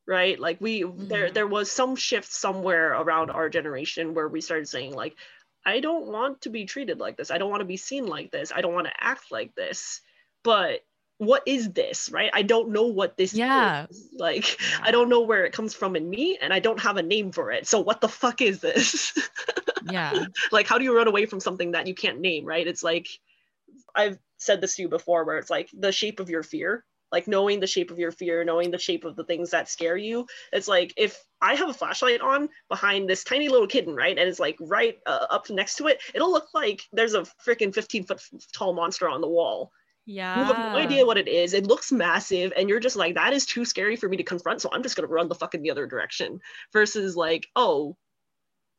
[0.07, 0.39] right?
[0.39, 1.07] Like we mm-hmm.
[1.09, 5.17] there there was some shift somewhere around our generation where we started saying like
[5.65, 7.31] i don't want to be treated like this.
[7.31, 8.53] I don't want to be seen like this.
[8.55, 10.01] I don't want to act like this.
[10.43, 10.81] But
[11.19, 12.31] what is this right?
[12.35, 13.87] I don't know what this yeah.
[13.89, 14.11] Is.
[14.19, 14.81] like yeah.
[14.83, 17.31] i don't know where it comes from in me and i don't have a name
[17.33, 17.67] for it.
[17.67, 19.17] So what the fuck is this?
[19.93, 20.25] Yeah.
[20.51, 22.67] Like how do you run away from something that you can't name right?
[22.67, 23.07] It's like
[23.95, 27.29] i've said this to you before where it's like the shape of your fear like
[27.29, 30.27] knowing the shape of your fear knowing the shape of the things that scare you
[30.53, 34.29] it's like if i have a flashlight on behind this tiny little kitten right and
[34.29, 38.05] it's like right uh, up next to it it'll look like there's a freaking 15
[38.05, 38.21] foot
[38.53, 39.71] tall monster on the wall
[40.07, 40.39] yeah.
[40.39, 41.55] You have no idea what it is.
[41.55, 44.61] It looks massive, and you're just like, that is too scary for me to confront.
[44.61, 46.41] So I'm just gonna run the fuck in the other direction.
[46.73, 47.97] Versus like, oh,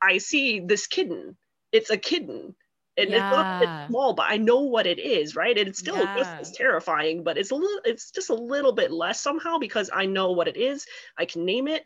[0.01, 1.35] I see this kitten.
[1.71, 2.55] It's a kitten
[2.97, 3.15] and yeah.
[3.15, 6.17] it's not it's small but i know what it is right and it's still yeah.
[6.17, 9.89] just as terrifying but it's a little it's just a little bit less somehow because
[9.93, 10.85] i know what it is
[11.17, 11.83] i can name it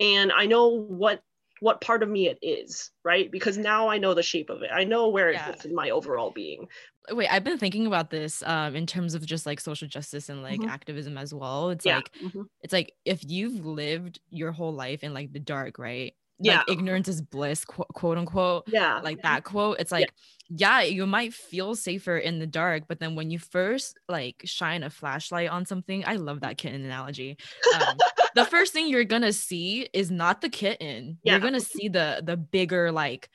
[0.00, 1.22] and i know what
[1.60, 4.70] what part of me it is right because now i know the shape of it
[4.72, 5.46] i know where it yeah.
[5.46, 6.66] fits in my overall being
[7.12, 10.42] wait i've been thinking about this um in terms of just like social justice and
[10.42, 10.70] like mm-hmm.
[10.70, 11.96] activism as well it's yeah.
[11.96, 12.42] like mm-hmm.
[12.62, 16.58] it's like if you've lived your whole life in like the dark right yeah.
[16.58, 20.12] like ignorance is bliss quote, quote unquote yeah like that quote it's like
[20.48, 20.80] yeah.
[20.80, 20.88] yeah.
[20.88, 24.90] you might feel safer in the dark but then when you first like shine a
[24.90, 27.36] flashlight on something i love that kitten analogy
[27.74, 27.96] um,
[28.34, 31.32] the first thing you're gonna see is not the kitten yeah.
[31.32, 33.28] you're gonna see the the bigger like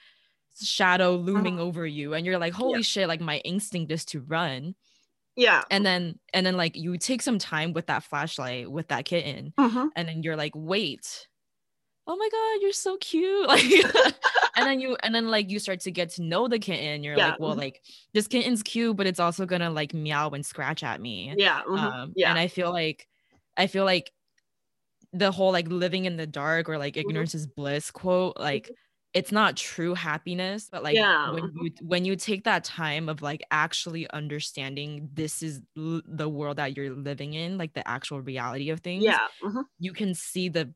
[0.61, 1.67] shadow looming uh-huh.
[1.67, 2.83] over you and you're like holy yeah.
[2.83, 4.75] shit like my instinct is to run
[5.35, 9.05] yeah and then and then like you take some time with that flashlight with that
[9.05, 9.87] kitten uh-huh.
[9.95, 11.27] and then you're like wait
[12.07, 13.63] oh my god you're so cute like
[14.55, 17.17] and then you and then like you start to get to know the kitten you're
[17.17, 17.29] yeah.
[17.29, 17.59] like well mm-hmm.
[17.59, 17.81] like
[18.13, 21.75] this kitten's cute but it's also gonna like meow and scratch at me yeah mm-hmm.
[21.77, 23.07] um yeah and i feel like
[23.57, 24.11] i feel like
[25.13, 27.09] the whole like living in the dark or like mm-hmm.
[27.09, 27.37] ignorance mm-hmm.
[27.37, 28.73] is bliss quote like mm-hmm.
[29.13, 31.31] it's not true happiness but like yeah.
[31.31, 36.29] when you when you take that time of like actually understanding this is l- the
[36.29, 39.61] world that you're living in like the actual reality of things yeah mm-hmm.
[39.79, 40.73] you can see the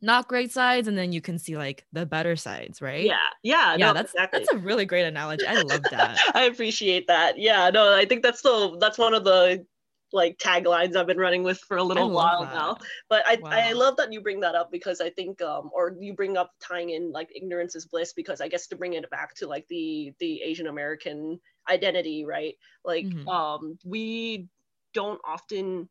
[0.00, 3.74] not great sides and then you can see like the better sides right yeah yeah
[3.76, 4.40] yeah no, that's exactly.
[4.40, 8.22] that's a really great analogy i love that i appreciate that yeah no i think
[8.22, 9.64] that's still that's one of the
[10.12, 12.54] like taglines I've been running with for a little while that.
[12.54, 12.78] now.
[13.08, 13.50] But I, wow.
[13.50, 16.52] I love that you bring that up because I think um or you bring up
[16.60, 19.66] tying in like ignorance is bliss because I guess to bring it back to like
[19.68, 22.54] the the Asian American identity, right?
[22.84, 23.28] Like mm-hmm.
[23.28, 24.48] um we
[24.94, 25.88] don't often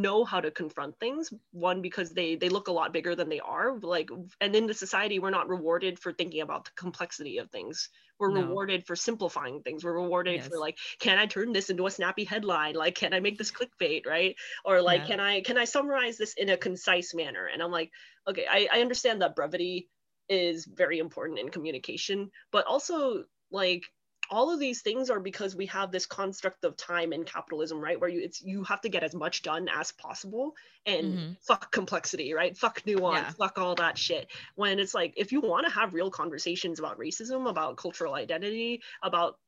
[0.00, 3.40] know how to confront things one because they they look a lot bigger than they
[3.40, 7.50] are like and in the society we're not rewarded for thinking about the complexity of
[7.50, 8.42] things we're no.
[8.42, 10.48] rewarded for simplifying things we're rewarded yes.
[10.48, 13.50] for like can i turn this into a snappy headline like can i make this
[13.80, 15.06] clickbait right or like yeah.
[15.06, 17.90] can i can i summarize this in a concise manner and i'm like
[18.28, 19.88] okay I, I understand that brevity
[20.28, 23.82] is very important in communication but also like
[24.30, 28.00] all of these things are because we have this construct of time in capitalism right
[28.00, 30.54] where you it's you have to get as much done as possible
[30.86, 31.32] and mm-hmm.
[31.40, 33.30] fuck complexity right fuck nuance yeah.
[33.46, 36.98] fuck all that shit when it's like if you want to have real conversations about
[36.98, 39.38] racism about cultural identity about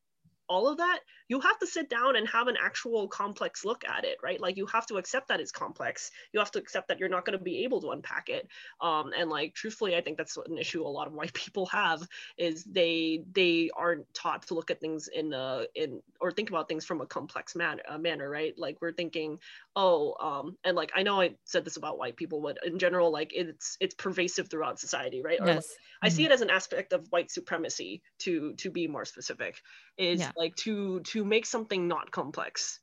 [0.48, 4.04] all of that you have to sit down and have an actual complex look at
[4.04, 6.98] it right like you have to accept that it's complex you have to accept that
[6.98, 8.48] you're not going to be able to unpack it
[8.82, 12.02] um, and like truthfully i think that's an issue a lot of white people have
[12.36, 16.68] is they they aren't taught to look at things in a in or think about
[16.68, 19.38] things from a complex man, uh, manner right like we're thinking
[19.76, 23.12] oh um and like i know i said this about white people but in general
[23.12, 25.48] like it's it's pervasive throughout society right yes.
[25.48, 25.64] Or, like,
[26.02, 26.32] i see mm-hmm.
[26.32, 29.60] it as an aspect of white supremacy to to be more specific
[29.96, 30.32] is yeah.
[30.36, 32.80] like to to make something not complex.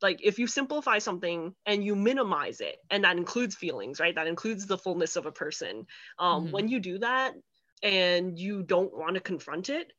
[0.00, 4.14] Like if you simplify something and you minimize it and that includes feelings right?
[4.14, 5.86] That includes the fullness of a person.
[6.18, 6.52] Um, mm-hmm.
[6.52, 7.34] when you do that
[7.82, 9.92] and you don't want to confront it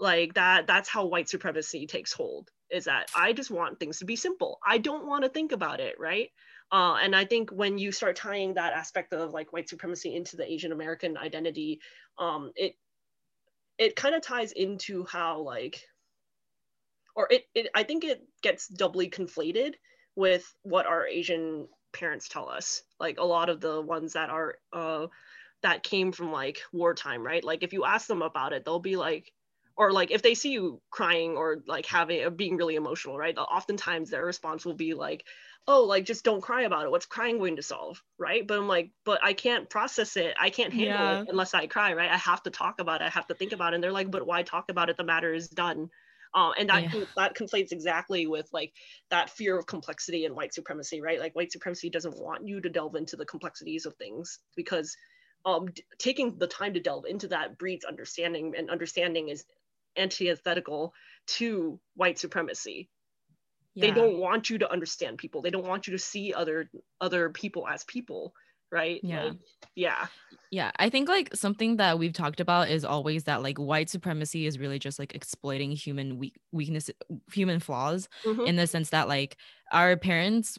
[0.00, 4.04] like that that's how white supremacy takes hold is that i just want things to
[4.04, 4.58] be simple.
[4.66, 6.30] I don't want to think about it right?
[6.72, 10.36] Uh, and i think when you start tying that aspect of like white supremacy into
[10.36, 11.80] the asian american identity
[12.18, 12.74] um, it
[13.78, 15.82] it kind of ties into how like
[17.16, 19.74] or it, it i think it gets doubly conflated
[20.16, 22.82] with what our asian parents tell us.
[22.98, 25.06] Like a lot of the ones that are uh
[25.62, 27.44] that came from like wartime right?
[27.44, 29.32] Like if you ask them about it they'll be like
[29.76, 33.36] or like if they see you crying or like having or being really emotional right?
[33.36, 35.24] Oftentimes their response will be like
[35.68, 36.90] oh like just don't cry about it.
[36.90, 38.02] What's crying going to solve?
[38.18, 38.46] Right?
[38.46, 40.34] But i'm like but i can't process it.
[40.38, 41.22] I can't handle yeah.
[41.22, 42.10] it unless i cry right?
[42.10, 43.04] I have to talk about it.
[43.04, 43.76] I have to think about it.
[43.76, 44.96] And they're like but why talk about it?
[44.96, 45.90] The matter is done
[46.34, 47.04] um, and that yeah.
[47.16, 48.72] that conflates exactly with like
[49.10, 52.68] that fear of complexity and white supremacy right like white supremacy doesn't want you to
[52.68, 54.96] delve into the complexities of things because
[55.44, 59.44] um, d- taking the time to delve into that breeds understanding and understanding is
[59.96, 60.92] antithetical
[61.26, 62.88] to white supremacy
[63.74, 63.86] yeah.
[63.86, 66.70] they don't want you to understand people they don't want you to see other
[67.00, 68.32] other people as people
[68.70, 69.36] right yeah like,
[69.74, 70.06] yeah
[70.50, 74.46] yeah i think like something that we've talked about is always that like white supremacy
[74.46, 76.90] is really just like exploiting human weak weakness
[77.32, 78.42] human flaws mm-hmm.
[78.42, 79.36] in the sense that like
[79.72, 80.58] our parents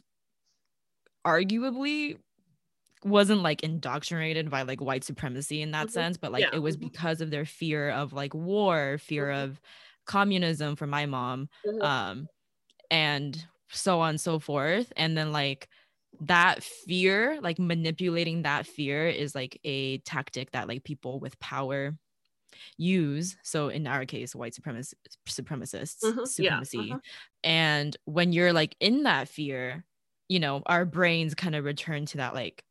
[1.26, 2.16] arguably
[3.04, 5.94] wasn't like indoctrinated by like white supremacy in that mm-hmm.
[5.94, 6.50] sense but like yeah.
[6.52, 6.88] it was mm-hmm.
[6.88, 9.44] because of their fear of like war fear mm-hmm.
[9.44, 9.60] of
[10.04, 11.82] communism for my mom mm-hmm.
[11.82, 12.26] um
[12.90, 15.68] and so on and so forth and then like
[16.20, 21.96] that fear like manipulating that fear is like a tactic that like people with power
[22.76, 24.94] use so in our case white supremacists
[25.26, 26.24] supremacists mm-hmm.
[26.24, 26.94] supremacy yeah.
[26.94, 26.98] uh-huh.
[27.42, 29.84] and when you're like in that fear
[30.28, 32.62] you know our brains kind of return to that like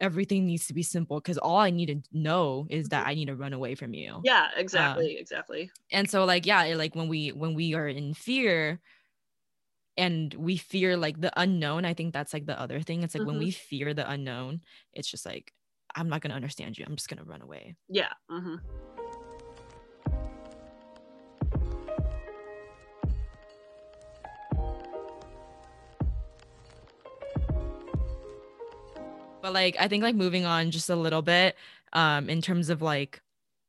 [0.00, 3.10] everything needs to be simple because all I need to know is that mm-hmm.
[3.10, 4.20] I need to run away from you.
[4.24, 5.70] Yeah, exactly, um, exactly.
[5.90, 8.80] And so like yeah, like when we when we are in fear,
[9.96, 13.22] and we fear like the unknown i think that's like the other thing it's like
[13.22, 13.30] mm-hmm.
[13.30, 14.60] when we fear the unknown
[14.92, 15.52] it's just like
[15.94, 18.56] i'm not going to understand you i'm just going to run away yeah mm-hmm.
[29.40, 31.54] but like i think like moving on just a little bit
[31.92, 33.20] um in terms of like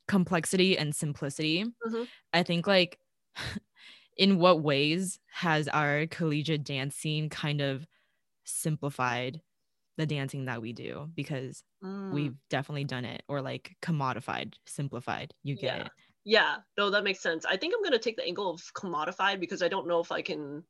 [0.08, 2.04] complexity and simplicity mm-hmm.
[2.34, 2.98] i think like
[4.18, 7.86] in what ways has our collegiate dance scene kind of
[8.44, 9.42] simplified
[9.98, 11.10] the dancing that we do?
[11.16, 12.12] Because mm.
[12.12, 15.34] we've definitely done it or like commodified simplified.
[15.44, 15.86] You get yeah.
[15.86, 15.92] it.
[16.24, 16.56] Yeah.
[16.78, 17.46] No that makes sense.
[17.46, 20.12] I think i'm going to take the angle of commodified because i don't know if
[20.12, 20.64] i can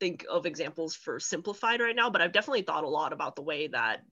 [0.00, 3.42] think of examples for simplified right now but i've definitely thought a lot about the
[3.42, 4.02] way that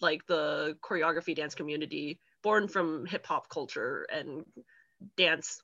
[0.00, 4.44] like the choreography dance community born from hip hop culture and
[5.16, 5.62] dance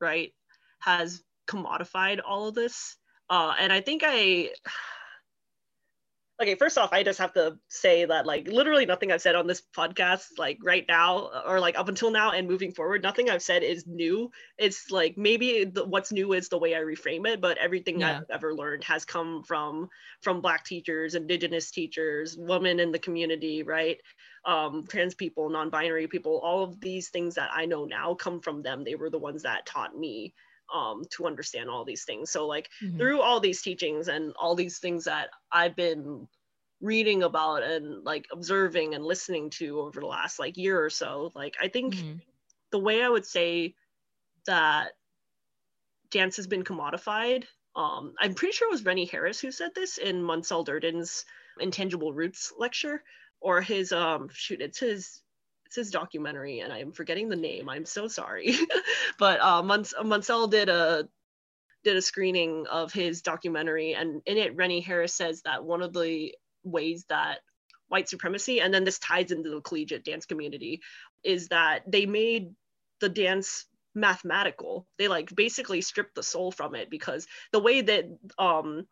[0.00, 0.32] right
[0.80, 2.96] has commodified all of this.
[3.28, 4.50] Uh, and I think I,
[6.42, 9.46] okay, first off, I just have to say that like literally nothing I've said on
[9.46, 13.42] this podcast, like right now or like up until now and moving forward, nothing I've
[13.42, 14.30] said is new.
[14.58, 18.18] It's like maybe the, what's new is the way I reframe it, but everything yeah.
[18.18, 19.88] I've ever learned has come from
[20.20, 23.98] from Black teachers, Indigenous teachers, women in the community, right?
[24.44, 28.62] Um, trans people, non-binary people, all of these things that I know now come from
[28.62, 28.82] them.
[28.82, 30.34] They were the ones that taught me
[30.72, 32.30] um, to understand all these things.
[32.30, 32.98] So like mm-hmm.
[32.98, 36.26] through all these teachings and all these things that I've been
[36.80, 41.30] reading about and like observing and listening to over the last like year or so,
[41.34, 42.18] like I think mm-hmm.
[42.70, 43.74] the way I would say
[44.46, 44.92] that
[46.10, 47.44] dance has been commodified.
[47.74, 51.24] Um, I'm pretty sure it was Rennie Harris who said this in Moncell Durden's
[51.60, 53.02] Intangible Roots lecture,
[53.40, 55.22] or his um shoot, it's his
[55.72, 57.70] it's his documentary and I'm forgetting the name.
[57.70, 58.54] I'm so sorry.
[59.18, 61.08] but uh, Moncell did a
[61.82, 65.94] did a screening of his documentary and in it Rennie Harris says that one of
[65.94, 67.38] the ways that
[67.88, 70.80] white supremacy and then this ties into the collegiate dance community
[71.24, 72.50] is that they made
[73.00, 73.64] the dance
[73.94, 78.04] mathematical they like basically stripped the soul from it because the way that
[78.38, 78.86] um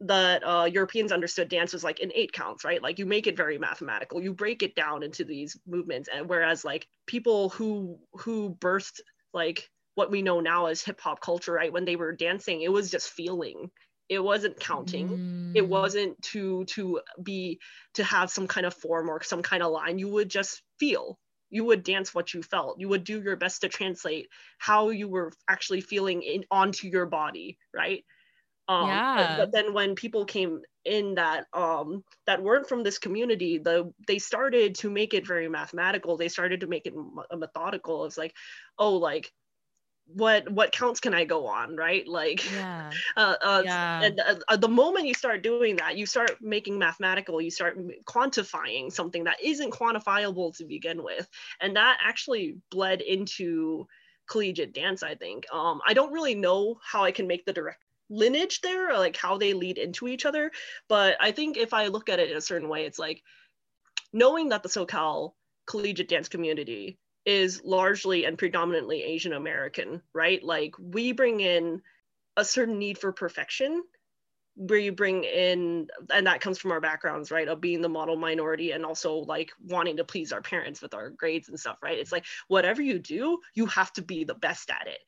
[0.00, 2.82] that uh, Europeans understood dance was like in eight counts, right?
[2.82, 4.22] Like you make it very mathematical.
[4.22, 9.00] You break it down into these movements, and whereas like people who who birthed
[9.32, 11.72] like what we know now as hip hop culture, right?
[11.72, 13.70] When they were dancing, it was just feeling.
[14.08, 15.08] It wasn't counting.
[15.08, 15.56] Mm.
[15.56, 17.58] It wasn't to to be
[17.94, 19.98] to have some kind of form or some kind of line.
[19.98, 21.18] You would just feel.
[21.50, 22.78] You would dance what you felt.
[22.78, 24.28] You would do your best to translate
[24.58, 28.04] how you were actually feeling in onto your body, right?
[28.68, 29.16] Um, yeah.
[29.16, 33.92] But, but, then when people came in that um, that weren't from this community, the
[34.06, 36.16] they started to make it very mathematical.
[36.16, 38.04] They started to make it m- methodical.
[38.04, 38.34] It's like,
[38.78, 39.32] oh, like
[40.06, 42.06] what what counts can I go on, right?
[42.06, 42.90] Like, yeah.
[43.16, 44.02] Uh, uh, yeah.
[44.02, 47.40] And uh, the moment you start doing that, you start making mathematical.
[47.40, 51.28] You start quantifying something that isn't quantifiable to begin with,
[51.60, 53.86] and that actually bled into
[54.28, 57.82] collegiate dance i think um, i don't really know how i can make the direct
[58.10, 60.50] lineage there or like how they lead into each other.
[60.88, 63.22] But i think if i look at it in a certain way it's like
[64.12, 65.32] knowing that the socal
[65.66, 70.42] collegiate dance community is largely and predominantly asian american right?
[70.42, 71.82] Like we bring in
[72.36, 73.82] a certain need for perfection.
[74.54, 77.46] Where you bring in and that comes from our backgrounds right?
[77.46, 81.10] Of being the model minority and also like wanting to please our parents with our
[81.10, 81.98] grades and stuff right?
[81.98, 84.98] It's like whatever you do you have to be the best at it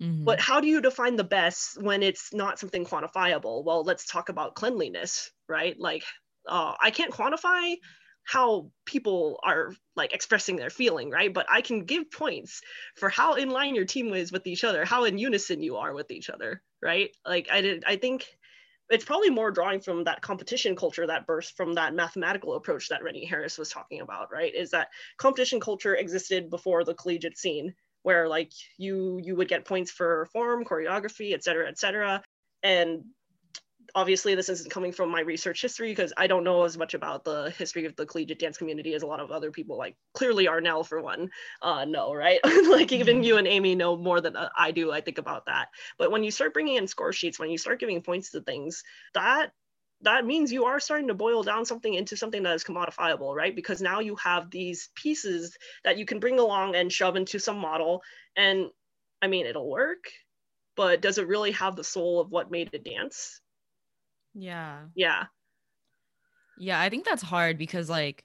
[0.00, 0.24] Mhm.
[0.24, 3.64] but how do you define the best when it's not something quantifiable?
[3.64, 5.78] Well let's talk about cleanliness right?
[5.78, 6.04] Like
[6.48, 7.76] uh, i can't quantify
[8.24, 11.32] how people are like expressing their feeling right?
[11.34, 12.60] But i can give points
[12.96, 15.94] for how in line your team is with each other how in unison you are
[15.94, 17.10] with each other right?
[17.26, 18.26] Like i did i think
[18.90, 23.02] it's probably more drawing from that competition culture that burst from that mathematical approach that
[23.04, 24.54] rennie harris was talking about right?
[24.54, 24.88] Is that
[25.18, 30.26] competition culture existed before the collegiate scene where like you you would get points for
[30.32, 32.22] form choreography et cetera et cetera.
[32.62, 33.04] And
[33.94, 37.24] obviously this isn't coming from my research history because i don't know as much about
[37.24, 40.46] the history of the collegiate dance community as a lot of other people like clearly
[40.46, 41.28] arnell for one
[41.62, 42.40] uh no right?
[42.70, 43.24] Like even Mhm.
[43.24, 45.68] you and amy know more than uh, i do i think about that.
[45.98, 48.84] But when you start bringing in score sheets when you start giving points to things
[49.14, 49.52] that
[50.02, 53.54] that means you are starting to boil down something into something that is commodifiable, right?
[53.54, 57.58] Because now you have these pieces that you can bring along and shove into some
[57.58, 58.02] model.
[58.36, 58.70] And
[59.22, 60.04] I mean, it'll work,
[60.76, 63.40] but does it really have the soul of what made it dance?
[64.34, 64.88] yeah.
[64.94, 65.28] Yeah.
[66.56, 68.24] Yeah, I think that's hard because like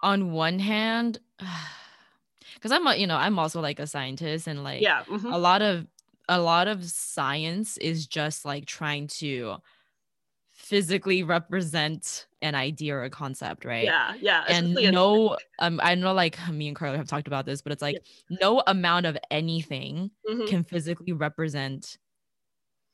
[0.00, 1.18] on one hand
[2.54, 5.04] because I'm a, you know, I'm also like a scientist and like Yeah.
[5.04, 5.86] mhm, a lot of
[6.28, 9.58] a lot of science is just like trying to
[10.68, 13.94] physically represent an idea or a concept, right?
[13.94, 14.14] Yeah.
[14.20, 14.44] Yeah.
[14.48, 17.82] and no um i know like me and carla have talked about this but it's
[17.82, 18.00] like
[18.30, 21.98] no amount of anything mhm, can physically represent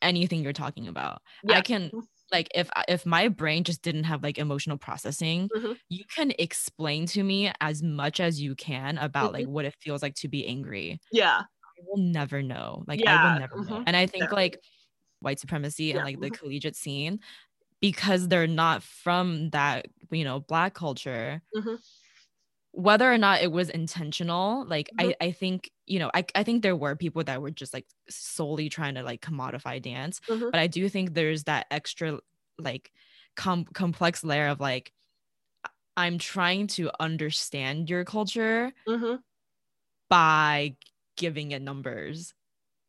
[0.03, 1.59] anything you're talking about Yeah.
[1.59, 1.93] i can
[2.33, 5.75] like if if my brain just didn't have like emotional processing Mhm.
[5.89, 9.47] you can explain to me as much as you can about like Mhm.
[9.47, 11.45] what it feels like to be angry Yeah.
[11.79, 14.61] i will never know like i will never know mhm, and i think like
[15.21, 16.33] white supremacy and like the mhm.
[16.33, 17.21] collegiate scene
[17.83, 21.77] because they're not from that you know black culture Mhm.
[22.73, 24.99] whether or not it was intentional like Mhm.
[24.99, 27.87] i i think you know I, I think there were people that were just like
[28.09, 30.53] solely trying to like commodify dance Mhm.
[30.53, 32.19] but i do think there's that extra
[32.59, 32.93] like
[33.37, 34.93] com- complex layer of like
[35.97, 39.23] i'm trying to understand your culture mhm,
[40.09, 40.77] by
[41.17, 42.35] giving it numbers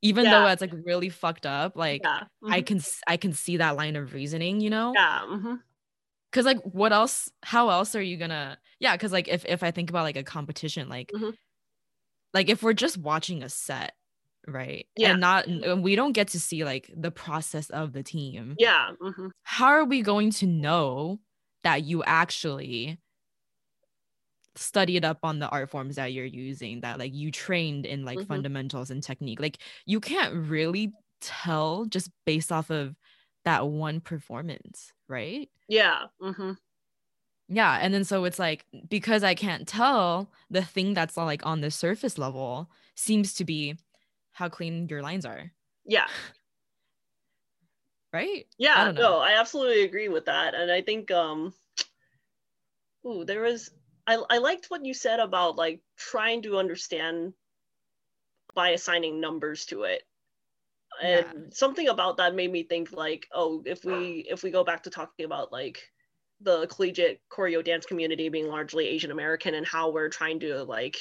[0.04, 0.48] even though Yeah.
[0.48, 2.28] it's like really fucked up like Yeah.
[2.50, 5.22] i mhm, can i can see that line of reasoning you know Yeah.
[5.28, 5.64] mhm,
[6.32, 9.72] because like what else how else are you gonna yeah because like if if i
[9.72, 11.34] think about like a competition like Mhm.
[12.34, 13.94] like if we're just watching a set
[14.48, 15.10] right Yeah.
[15.12, 18.94] and not and we don't get to see like the process of the team Yeah.
[19.02, 21.22] mhm, how are we going to know
[21.64, 23.00] that you actually
[24.56, 28.22] studied up on the art forms that you're using that like you trained in like
[28.22, 28.24] Mhm.
[28.24, 32.96] fundamentals and technique like you can't really tell just based off of
[33.46, 36.08] that one performance right Yeah.
[36.22, 36.58] mhm,
[37.50, 41.62] yeah and then so it's like because i can't tell the thing that's like on
[41.62, 43.76] the surface level seems to be
[44.32, 45.52] how clean your lines are
[45.86, 46.08] Yeah.
[48.14, 50.54] right Yeah, don't no, I absolutely agree with that.
[50.56, 51.54] And I think um
[53.06, 53.72] ooh, there was
[54.08, 57.34] I I liked what you said about like trying to understand
[58.54, 60.04] by assigning numbers to it.
[61.02, 61.54] And Yeah.
[61.54, 64.90] something about that made me think like, oh, if we if we go back to
[64.90, 65.92] talking about like
[66.42, 70.98] the collegiate choreo dance community being largely Asian American and how we're trying to like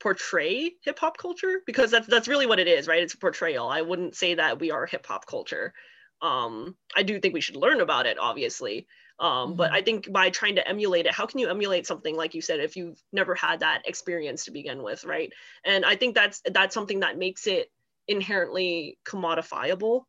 [0.00, 3.02] portray hip hop culture because that's that's really what it is, right?
[3.02, 3.68] It's a portrayal.
[3.68, 5.74] I wouldn't say that we are hip hop culture.
[6.22, 8.88] Um, I do think we should learn about it, obviously.
[9.20, 9.72] Um, But.
[9.72, 12.60] I think by trying to emulate it, how can you emulate something like you said
[12.60, 15.32] if you've never had that experience to begin with, right?
[15.64, 17.70] And I think that's that's something that makes it
[18.06, 20.04] inherently commodifiable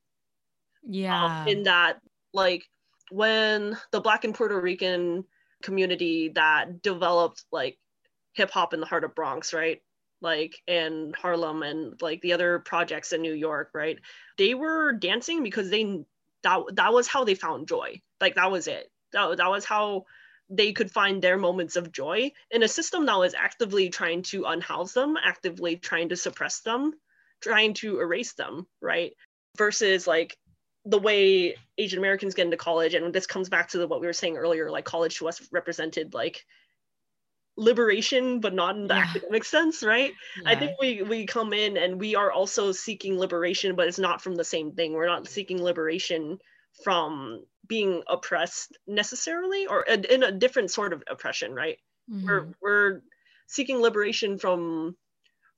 [0.84, 1.42] yeah.
[1.42, 2.00] um, in that
[2.34, 2.64] like
[3.12, 5.26] when the black and puerto rican
[5.62, 7.78] community that developed like
[8.34, 9.82] hip hop in the heart of bronx right?
[10.22, 14.00] Like and harlem and like the other projects in new york right?
[14.38, 16.04] They were dancing because they
[16.44, 18.02] that, that was how they found joy.
[18.22, 20.06] Like that was it that, that was how
[20.50, 24.46] they could find their moments of joy in a system that was actively trying to
[24.46, 26.94] unhouse them actively trying to suppress them
[27.42, 29.14] trying to erase them right
[29.58, 30.38] versus like
[30.86, 34.08] the way Asian Americans get into college, and this comes back to the, what we
[34.08, 36.46] were saying earlier, like college to us represented like
[37.58, 39.02] liberation, but not in the Yeah.
[39.02, 40.14] academic sense, right?
[40.46, 44.22] I think we we come in and we are also seeking liberation, but it's not
[44.22, 44.94] from the same thing.
[44.94, 46.40] We're not seeking liberation
[46.84, 51.80] from being oppressed necessarily, or in in a different sort of oppression, right?
[52.28, 52.56] We're Mhm.
[52.62, 53.02] we're
[53.48, 54.98] seeking liberation from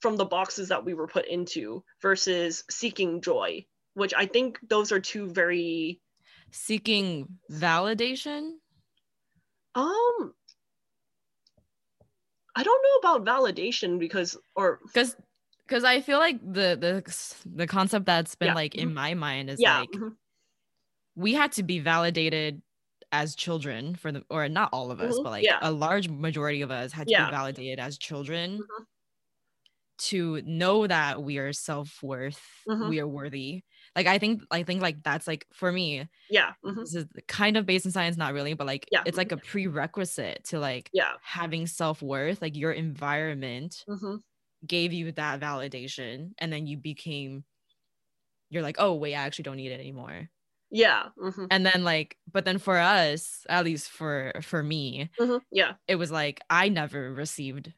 [0.01, 4.91] from the boxes that we were put into versus seeking joy which i think those
[4.91, 6.01] are two very
[6.51, 8.59] seeking validation
[9.75, 10.33] um
[12.55, 15.15] i don't know about validation because or because
[15.65, 18.53] because I feel like the the the concept that's been Yeah.
[18.53, 20.17] like in my mind is yeah like mhm,
[21.15, 22.61] we had to be validated
[23.11, 25.61] as children for the or not all of us Mhm, but like yeah.
[25.61, 27.17] a large majority of us had to Yeah.
[27.17, 28.85] be validated as children Mhm.
[29.97, 32.91] to know that we are self-worth Mhm.
[32.91, 33.63] we are worthy
[33.95, 37.57] like i think i think like that's like for me yeah mhm, this is kind
[37.57, 39.05] of based in science not really but like Yeah.
[39.05, 44.21] it's like a prerequisite to like yeah having self-worth like your environment mhm,
[44.67, 47.45] gave you that validation and then you became
[48.49, 50.29] you're like oh wait i actually don't need it anymore
[50.71, 55.41] yeah mhm, and then like but then for us at least for for me mhm,
[55.51, 55.75] yeah.
[55.87, 57.73] it was like i never received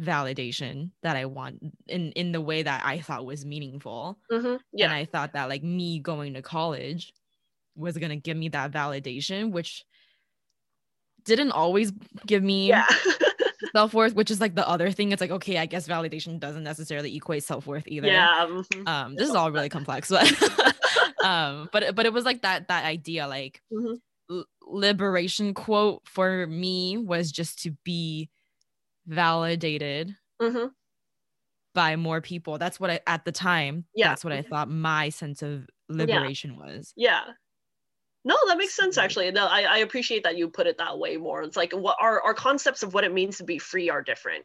[0.00, 4.18] validation that i want in in the way that i thought was meaningful.
[4.30, 4.92] Mhm, and yeah.
[4.92, 7.12] I thought that like me going to college
[7.76, 9.84] was going to give me that validation which
[11.24, 11.92] didn't always
[12.26, 12.86] give me yeah
[13.74, 15.12] self-worth which is like the other thing.
[15.12, 18.06] It's like okay i guess validation doesn't necessarily equate self-worth either.
[18.08, 20.26] Yeah mhm, um this is all really complex but
[21.24, 23.98] um but but it was like that that idea like mhm,
[24.30, 28.30] l- liberation quote for me was just to be
[29.06, 30.70] validated mhm,
[31.74, 32.58] by more people.
[32.58, 34.08] That's what i at the time Yeah.
[34.08, 36.92] that's what i thought my sense of liberation was.
[36.96, 37.22] Yeah
[38.24, 39.30] no that makes sense actually.
[39.30, 41.42] No I, I appreciate that you put it that way more.
[41.42, 44.44] It's like what our, our concepts of what it means to be free are different.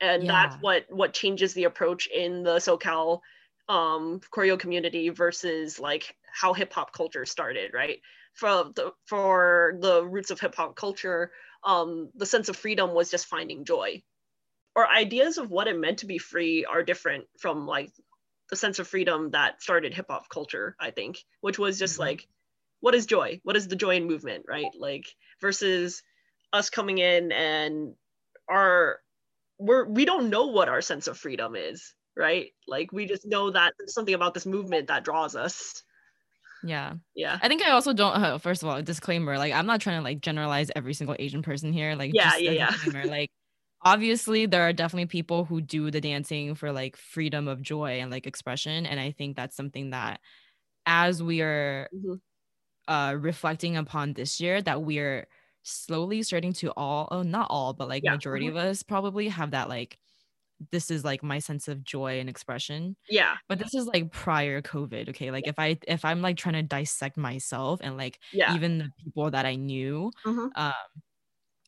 [0.00, 3.20] And that's what what changes the approach in the socal
[3.68, 8.00] um choreo community versus like how hip-hop culture started right?
[8.34, 11.32] For the for the roots of hip-hop culture
[11.64, 14.02] um the sense of freedom was just finding joy.
[14.74, 17.92] Or ideas of what it meant to be free are different from like
[18.50, 22.00] the sense of freedom that started hip hop culture, I think, which was just Mhm.
[22.00, 22.28] like,
[22.82, 23.40] what is joy?
[23.44, 24.66] What is the joy in movement, right?
[24.78, 25.06] Like
[25.40, 26.02] versus
[26.52, 27.94] us coming in and
[28.50, 29.00] our
[29.58, 32.50] we're we don't know what our sense of freedom is, right?
[32.68, 35.82] Like we just know that there's something about this movement that draws us.
[36.64, 37.38] yeah Yeah.
[37.42, 40.04] i think i also don't uh, first of all disclaimer like i'm not trying to
[40.04, 43.04] like generalize every single asian person here like Yeah, yeah, yeah.
[43.06, 43.30] like
[43.84, 48.12] obviously there are definitely people who do the dancing for like freedom of joy and
[48.12, 50.20] like expression and i think that's something that
[50.86, 52.20] as we are Mhm.
[52.88, 55.26] Uh reflecting upon this year that we're
[55.62, 59.52] slowly starting to all oh not all but like Yeah, majority of us probably have
[59.52, 59.98] that like
[60.70, 63.36] this is like my sense of joy and expression Yeah.
[63.48, 66.62] but this is like prior covid okay like if i if i'm like trying to
[66.62, 68.54] dissect myself and like Yeah.
[68.54, 70.50] even the people that i knew Mhm.
[70.56, 70.72] um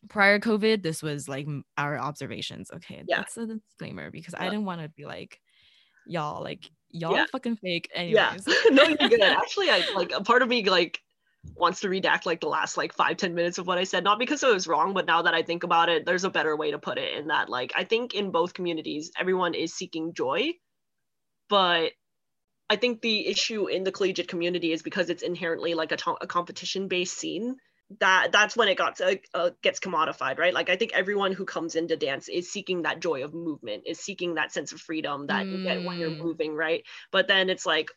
[0.09, 1.47] prior covid this was like
[1.79, 3.19] our observations okay Yeah.
[3.19, 5.41] that's a disclaimer because i didn't want to be like
[6.07, 7.27] y'all like y'all Yeah.
[7.33, 8.31] fucking fake Yeah.
[8.31, 9.23] anyways no, you're good.
[9.23, 11.01] Actually, I like a part of me like
[11.57, 14.19] wants to redact like the last like five ten minutes of what I said, not
[14.19, 16.71] because it was wrong, but now that I think about it, there's a better way
[16.73, 17.15] to put it.
[17.19, 20.53] In that, like, I think in both communities, everyone is seeking joy,
[21.49, 21.93] but
[22.71, 26.19] I think the issue in the collegiate community is because it's inherently like a, to-
[26.21, 27.57] a competition based scene.
[28.01, 30.55] That that's when it got uh, uh, gets commodified, right?
[30.55, 34.01] Like I think everyone who comes into dance is seeking that joy of movement, is
[34.01, 36.19] seeking that sense of freedom that you get when you're Mm.
[36.19, 36.85] moving, right?
[37.13, 37.91] But then it's like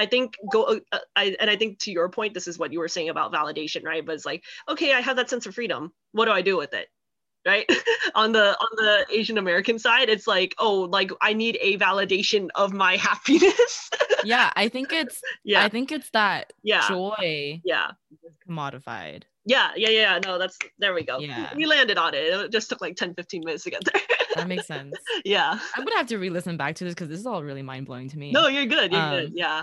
[0.00, 2.78] I think go uh, I and I think to your point this is what you
[2.78, 4.04] were saying about validation right?
[4.04, 5.92] But it's like okay I have that sense of freedom.
[6.12, 6.88] What do I do with it?
[7.46, 7.70] Right?
[8.14, 12.48] On the on the Asian American side it's like oh like I need a validation
[12.54, 13.90] of my happiness.
[14.24, 15.64] Yeah i think it's yeah.
[15.64, 16.88] I think it's that yeah.
[16.88, 17.92] joy yeah.
[18.48, 19.24] commodified.
[19.44, 21.18] Yeah yeah yeah no that's there we go.
[21.18, 21.54] Yeah.
[21.54, 22.24] we landed on it.
[22.24, 24.02] It just took like 10 15 minutes to get there.
[24.36, 24.96] That makes sense.
[25.24, 25.58] Yeah.
[25.76, 28.18] I'm gonna have to re-listen back to this because this is all really mind-blowing to
[28.18, 28.32] me.
[28.32, 29.26] No you're good you're good.
[29.26, 29.62] Um, yeah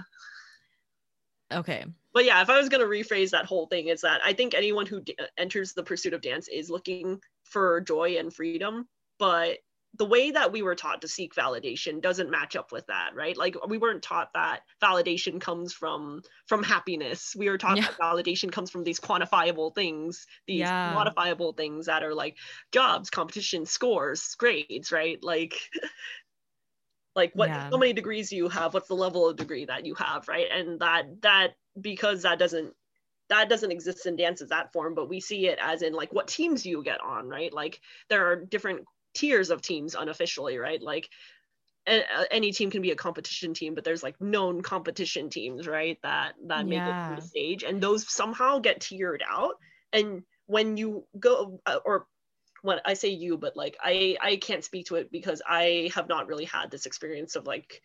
[1.51, 4.33] okay but yeah, if I was going to rephrase that whole thing, is that I
[4.33, 8.87] think anyone who d- enters the pursuit of dance is looking for joy and freedom,
[9.19, 9.59] but
[9.93, 13.37] the way that we were taught to seek validation doesn't match up with that, right?
[13.37, 17.35] Like we weren't taught that validation comes from from happiness.
[17.35, 17.87] We were taught Yeah.
[17.87, 20.83] that validation comes from these quantifiable things, these Yeah.
[20.83, 22.37] modifiable things that are like
[22.71, 25.17] jobs, competition, scores, grades, right?
[25.23, 25.53] Like
[27.18, 27.70] like what Yeah.
[27.72, 28.74] how many degrees you have?
[28.74, 30.47] What's the level of degree that you have right?
[30.49, 32.74] And that that because that doesn't
[33.30, 36.13] that doesn't exist in dance as that form but we see it as in like
[36.13, 37.51] what teams you get on right?
[37.51, 40.82] Like there are different tiers of teams unofficially right?
[40.82, 41.09] Like
[42.32, 46.34] any team can be a competition team but there's like known competition teams right that
[46.47, 49.55] that make it to the stage and those somehow get tiered out.
[49.91, 52.05] And when you go uh, or
[52.61, 56.07] when I say you, but like I I can't speak to it because I have
[56.07, 57.81] not really had this experience of like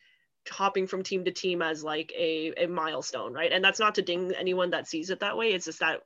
[0.50, 3.52] hopping from team to team as like a, a milestone, right?
[3.52, 5.52] And that's not to ding anyone that sees it that way.
[5.52, 6.00] It's just that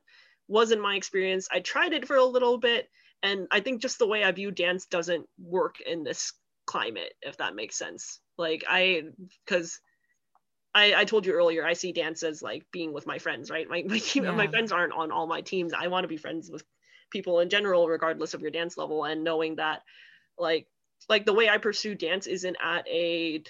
[0.47, 1.47] wasn't my experience.
[1.51, 2.89] I tried it for a little bit,
[3.23, 6.33] and I think just the way I view dance doesn't work in this
[6.65, 9.01] climate if that makes sense like i
[9.45, 9.79] because
[10.75, 13.67] I, I told you earlier i see dance as like being with my friends right
[13.69, 14.31] my, my team Yeah.
[14.31, 16.63] my friends aren't on all my teams i want to be friends with
[17.09, 19.81] people in general regardless of your dance level and knowing that
[20.37, 20.67] like
[21.09, 23.41] like the way i pursue dance isn't at a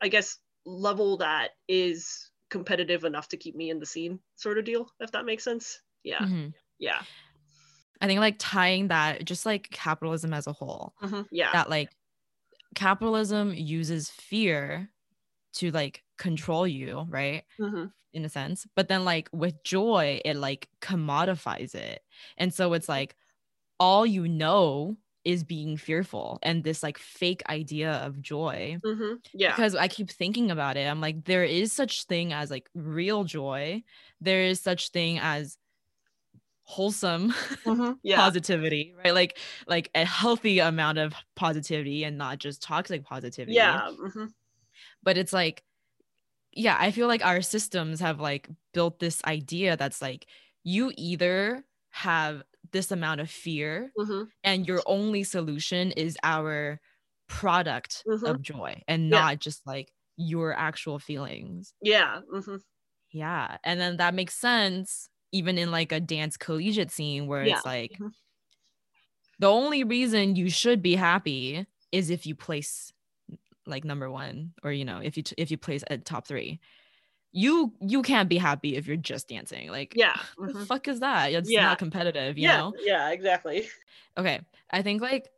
[0.00, 4.64] i guess level that is competitive enough to keep me in the scene sort of
[4.64, 6.52] deal if that makes sense yeah Mhm.
[6.78, 7.02] yeah
[8.00, 11.26] I think like tying that just like capitalism as a whole, Mhm.
[11.32, 11.90] yeah that like
[12.76, 14.88] capitalism uses fear
[15.54, 17.44] to like control you, right?
[17.58, 17.92] Mhm.
[18.14, 18.66] In a sense.
[18.76, 22.02] But then like with joy, it like commodifies it.
[22.38, 23.16] And so it's like
[23.80, 29.22] all you know is being fearful and this like fake idea of joy Mhm.
[29.32, 30.86] yeah because I keep thinking about it.
[30.88, 33.82] I'm like, there is such thing as like real joy.
[34.20, 35.58] There is such thing as
[36.62, 37.32] wholesome
[37.64, 38.00] Mhm.
[38.02, 39.14] yeah positivity, right?
[39.14, 43.54] Like like a healthy amount of positivity and not just toxic positivity.
[43.54, 44.32] yeah mhm.
[45.02, 45.64] But it's like,
[46.52, 50.28] yeah, I feel like our systems have like built this idea that's like
[50.64, 52.42] you either have
[52.72, 54.30] this amount of fear Mhm.
[54.44, 56.80] and your only solution is our
[57.28, 58.34] product Mhm.
[58.34, 59.28] of joy and Yeah.
[59.28, 61.74] not just like your actual feelings.
[61.80, 62.60] yeah mhm.
[63.10, 63.58] Yeah.
[63.64, 67.44] And then that makes sense even in like a dance collegiate scene where Yeah.
[67.44, 68.12] it's like Mhm.
[69.38, 72.92] the only reason you should be happy is if you place
[73.68, 76.60] like number 1 or you know, if you if you place at top 3.
[77.32, 79.70] You you can't be happy if you're just dancing.
[79.70, 80.16] Like yeah
[80.46, 80.68] the mhm.
[80.68, 81.32] fuck is that?
[81.32, 81.58] It's Yeah.
[81.58, 82.76] not competitive, you yeah know?
[82.80, 83.68] yeah exactly
[84.16, 84.40] Okay.
[84.70, 85.28] I think like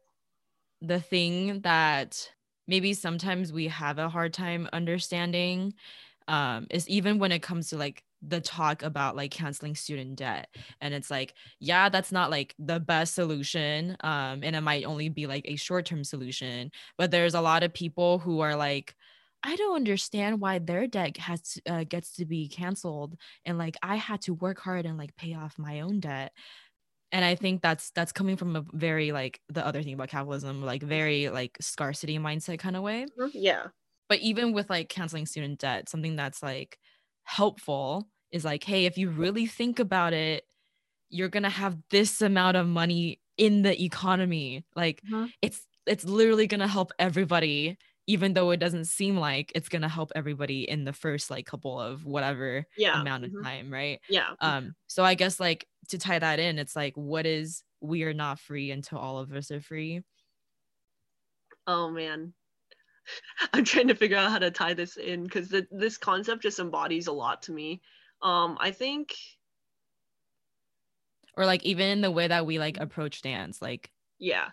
[0.80, 2.30] the thing that
[2.68, 5.74] maybe sometimes we have a hard time understanding
[6.28, 10.54] um is even when it comes to like the talk about like canceling student debt
[10.80, 15.08] and it's like yeah that's not like the best solution um and it might only
[15.08, 18.94] be like a short-term solution but there's a lot of people who are like
[19.42, 23.16] I don't understand why their debt has to, uh, gets to be canceled
[23.46, 26.32] and like I had to work hard and like pay off my own debt
[27.12, 30.62] and i think that's that's coming from a very like the other thing about capitalism
[30.62, 33.30] like very like scarcity mindset kind of way Mhm.
[33.34, 33.70] yeah
[34.08, 36.78] but even with like canceling student debt something that's like
[37.24, 40.44] helpful is like hey if you really think about it
[41.10, 44.64] you're gonna have this amount of money in the economy.
[44.76, 45.32] Like Mhm.
[45.42, 50.10] it's it's literally gonna help everybody even though it doesn't seem like it's gonna help
[50.16, 53.44] everybody in the first like couple of whatever yeah amount of mhm.
[53.44, 54.00] time right?
[54.08, 54.36] Yeah.
[54.40, 58.14] Um so i guess like to tie that in it's like what is we are
[58.14, 60.02] not free until all of us are free?
[61.66, 62.34] Oh man
[63.52, 67.06] i'm trying to figure out how to tie this in because this concept just embodies
[67.06, 67.80] a lot to me.
[68.22, 69.14] Um i think
[71.36, 73.90] or like even in the way that we like approach dance like
[74.20, 74.48] yeah.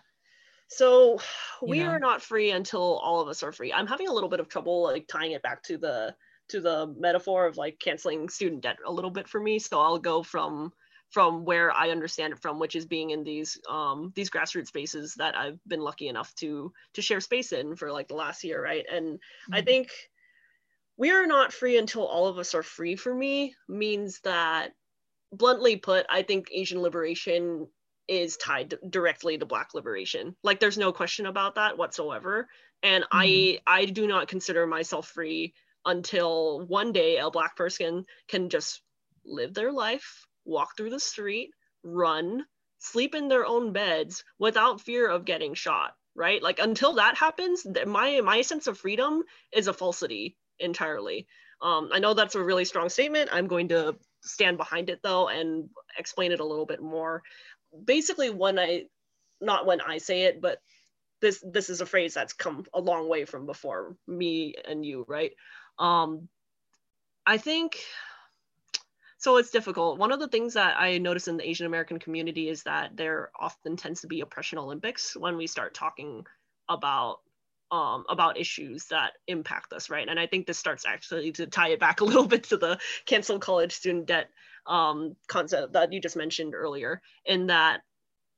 [0.68, 1.20] So
[1.62, 1.86] we know?
[1.86, 3.72] are not free until all of us are free.
[3.72, 6.14] I'm having a little bit of trouble like tying it back to the
[6.48, 9.58] to the metaphor of like canceling student debt a little bit for me.
[9.58, 10.72] So i'll go from
[11.10, 15.14] from where i understand it from which is being in these um these grassroots spaces
[15.16, 18.62] that i've been lucky enough to to share space in for like the last year
[18.62, 19.20] right and
[19.52, 19.64] I Mhm.
[19.64, 19.90] think
[20.96, 24.74] we are not free until all of us are free for me means that,
[25.32, 27.68] bluntly put, I think Asian liberation
[28.08, 30.36] is tied directly to Black liberation.
[30.44, 32.48] Like, there's no question about that whatsoever.
[32.82, 35.54] And I, I do not consider myself free
[35.84, 38.82] until one day a Black person can just
[39.26, 41.50] live their life, walk through the street,
[41.84, 42.44] run,
[42.78, 47.66] sleep in their own beds without fear of getting shot right like until that happens
[47.86, 49.22] my my sense of freedom
[49.52, 51.26] is a falsity entirely.
[51.60, 53.30] Um, I know that's a really strong statement.
[53.32, 57.22] I'm going to stand behind it though and explain it a little bit more.
[57.84, 58.84] Basically, when I,
[59.40, 60.58] not when I say it, but
[61.20, 65.04] this this is a phrase that's come a long way from before me and you,
[65.08, 65.32] right?
[65.78, 66.28] Um,
[67.26, 67.80] I think
[69.18, 69.36] so.
[69.36, 69.98] It's difficult.
[69.98, 73.30] One of the things that I notice in the Asian American community is that there
[73.38, 76.24] often tends to be oppression Olympics when we start talking
[76.68, 77.18] about
[77.70, 80.08] um, about issues that impact us, right?
[80.08, 82.78] And I think this starts actually to tie it back a little bit to the
[83.04, 84.30] cancel college student debt
[84.66, 87.80] um, concept that you just mentioned earlier, in that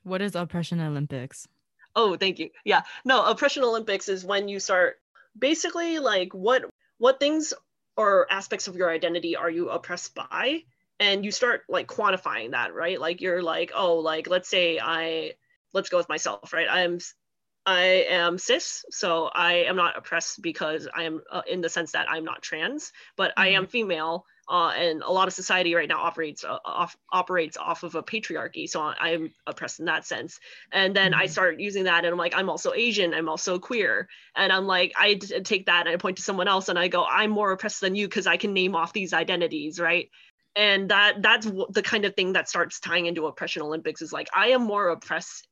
[0.03, 1.47] what is oppression olympics
[1.97, 4.97] oh, thank you, yeah, no, oppression Olympics is when you start
[5.39, 6.65] basically like what
[6.99, 7.55] what things
[7.97, 10.63] or aspects of your identity are you oppressed by,
[10.99, 13.01] and you start like quantifying that, right?
[13.01, 15.33] Like you're like, oh, like let's say I
[15.73, 16.69] let's go with myself, right?
[16.69, 16.99] I'm
[17.67, 21.93] I am cis, so I am not oppressed because I am uh, in the sense
[21.93, 23.43] that I'm not trans, but mm-hmm.
[23.43, 23.71] I am mm-hmm.
[23.71, 24.25] female.
[24.51, 28.03] Uh, and a lot of society right now operates uh, off operates off of a
[28.03, 30.41] patriarchy, so I'm oppressed in that sense.
[30.73, 31.21] And then mm-hmm.
[31.21, 34.67] I start using that, and I'm like, I'm also Asian, I'm also queer, and I'm
[34.67, 37.31] like, I d- take that and I point to someone else, and I go, I'm
[37.31, 40.11] more oppressed than you because I can name off these identities, right?
[40.57, 44.29] And that that's the kind of thing that starts tying into oppression Olympics is like,
[44.35, 45.47] I am more oppressed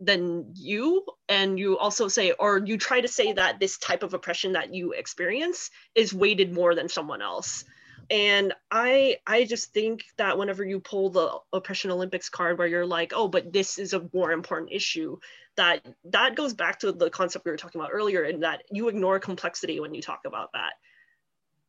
[0.00, 4.12] than you and you also say or you try to say that this type of
[4.12, 7.64] oppression that you experience is weighted more than someone else
[8.10, 12.86] and i i just think that whenever you pull the oppression olympics card where you're
[12.86, 15.16] like oh but this is a more important issue
[15.56, 18.88] that that goes back to the concept we were talking about earlier in that you
[18.88, 20.72] ignore complexity when you talk about that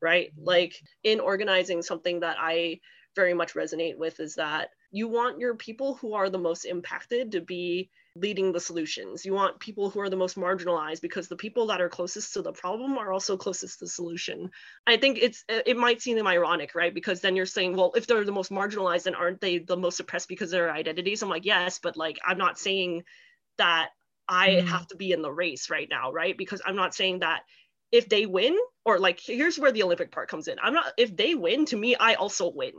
[0.02, 0.32] right?
[0.38, 2.80] Like in organizing something that i
[3.16, 7.32] very much resonate with is that you want your people who are the most impacted
[7.32, 7.90] to be
[8.20, 9.26] leading the solutions.
[9.26, 12.42] You want people who are the most marginalized because the people that are closest to
[12.42, 14.50] the problem are also closest to the solution.
[14.86, 16.94] I think it's it might seem ironic, right?
[16.94, 20.00] Because then you're saying, well, if they're the most marginalized, then aren't they the most
[20.00, 21.22] oppressed because of their identities?
[21.22, 23.04] I'm like, yes, but like I'm not saying
[23.58, 23.90] that
[24.28, 24.68] I mm.
[24.68, 26.38] have to be in the race right now, right?
[26.38, 27.44] Because I'm not saying that
[27.92, 30.58] if they win, or like here's where the Olympic part comes in.
[30.62, 32.74] I'm not if they win, to me, I also win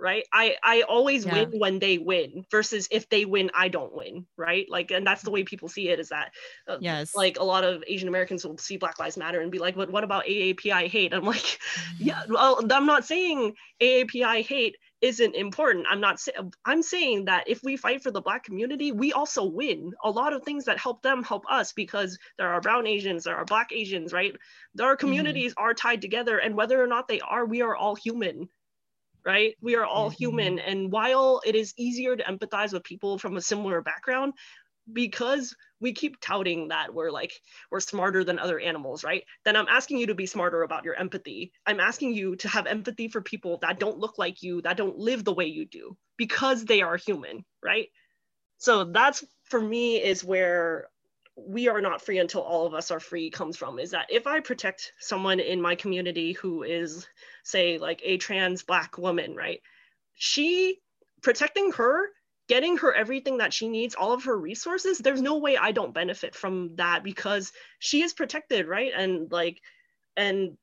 [0.00, 0.24] right?
[0.32, 1.34] I i always yeah.
[1.34, 4.66] win when they win versus if they win i don't win right?
[4.68, 6.32] Like and that's the way people see it is that
[6.66, 7.14] uh, yes.
[7.14, 9.90] like a lot of asian americans will see black lives matter and be like but
[9.90, 11.14] what about aapi hate?
[11.14, 11.58] I'm like
[11.98, 15.86] yeah well i'm not saying aapi hate isn't important.
[15.88, 19.44] I'm not saying i'm saying that if we fight for the black community we also
[19.44, 19.92] win.
[20.04, 23.36] A lot of things that help them help us because there are brown asians there
[23.36, 24.34] are black asians right?
[24.80, 25.00] Our mm-hmm.
[25.00, 25.64] communities mm-hmm.
[25.64, 28.48] are tied together and whether or not they are we are all human
[29.24, 29.56] right?
[29.60, 30.16] We are all mm-hmm.
[30.16, 30.58] human.
[30.58, 34.34] And while it is easier to empathize with people from a similar background,
[34.92, 37.32] because we keep touting that we're like
[37.70, 40.94] we're smarter than other animals right then i'm asking you to be smarter about your
[40.94, 44.76] empathy i'm asking you to have empathy for people that don't look like you that
[44.76, 47.88] don't live the way you do because they are human right
[48.58, 50.88] so that's for me is where
[51.46, 54.26] we are not free until all of us are free comes from is that if
[54.26, 57.08] I protect someone in my community who is,
[57.44, 59.62] say, like a trans Black woman, right?
[60.14, 60.80] She
[61.22, 62.10] protecting her,
[62.48, 65.94] getting her everything that she needs, all of her resources, there's no way I don't
[65.94, 68.92] benefit from that because she is protected, right?
[68.96, 69.60] And like,
[70.16, 70.58] and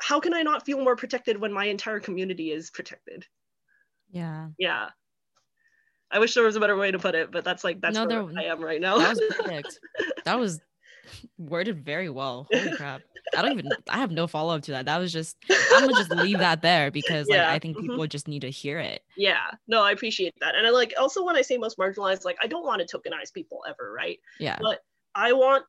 [0.00, 3.26] how can I not feel more protected when my entire community is protected?
[4.10, 4.50] Yeah.
[4.58, 4.90] Yeah.
[6.10, 8.06] I wish there was a better way to put it, but that's like that's no,
[8.06, 8.98] where there, I am right now.
[8.98, 9.78] That was perfect.
[10.24, 10.60] that was
[11.38, 12.48] worded very well.
[12.52, 13.02] Holy crap.
[13.36, 14.86] I don't even I have no follow-up to that.
[14.86, 15.36] That was just
[15.72, 17.52] I'm gonna just leave that there because like yeah.
[17.52, 17.82] I think mm-hmm.
[17.82, 18.08] people mm-hmm.
[18.08, 19.02] just need to hear it.
[19.16, 20.54] Yeah, no, I appreciate that.
[20.56, 23.32] And I like also when I say most marginalized, like I don't want to tokenize
[23.32, 24.18] people ever, right?
[24.40, 24.58] Yeah.
[24.60, 24.80] But
[25.14, 25.64] I want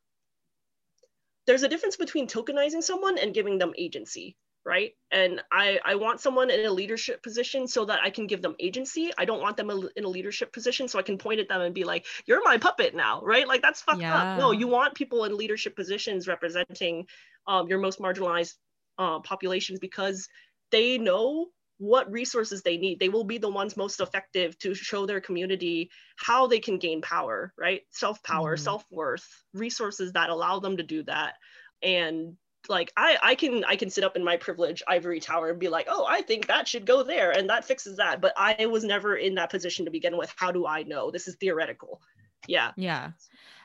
[1.46, 4.36] there's a difference between tokenizing someone and giving them agency
[4.66, 4.92] right?
[5.12, 8.56] And i i want someone in a leadership position so that i can give them
[8.60, 9.12] agency.
[9.18, 11.74] I don't want them in a leadership position so i can point at them and
[11.74, 13.48] be like you're my puppet now right?
[13.48, 14.34] Like that's fucked yeah.
[14.34, 14.40] up.
[14.40, 17.06] No you want people in leadership positions representing
[17.48, 18.54] um, your most marginalized
[18.98, 20.28] uh, populations because
[20.72, 21.48] they know
[21.82, 23.00] what resources they need.
[23.00, 27.02] They will be the ones most effective to show their community how they can gain
[27.02, 27.82] power right?
[27.90, 28.64] Self power mm-hmm.
[28.64, 31.34] self-worth resources that allow them to do that.
[31.82, 32.38] And
[32.70, 35.68] like I, I can I can sit up in my privilege ivory tower and be
[35.68, 38.22] like, oh, I think that should go there and that fixes that.
[38.22, 40.34] But I was never in that position to begin with.
[40.36, 41.12] How do I know?
[41.12, 42.02] This is theoretical.
[42.48, 42.72] Yeah.
[42.76, 43.12] Yeah.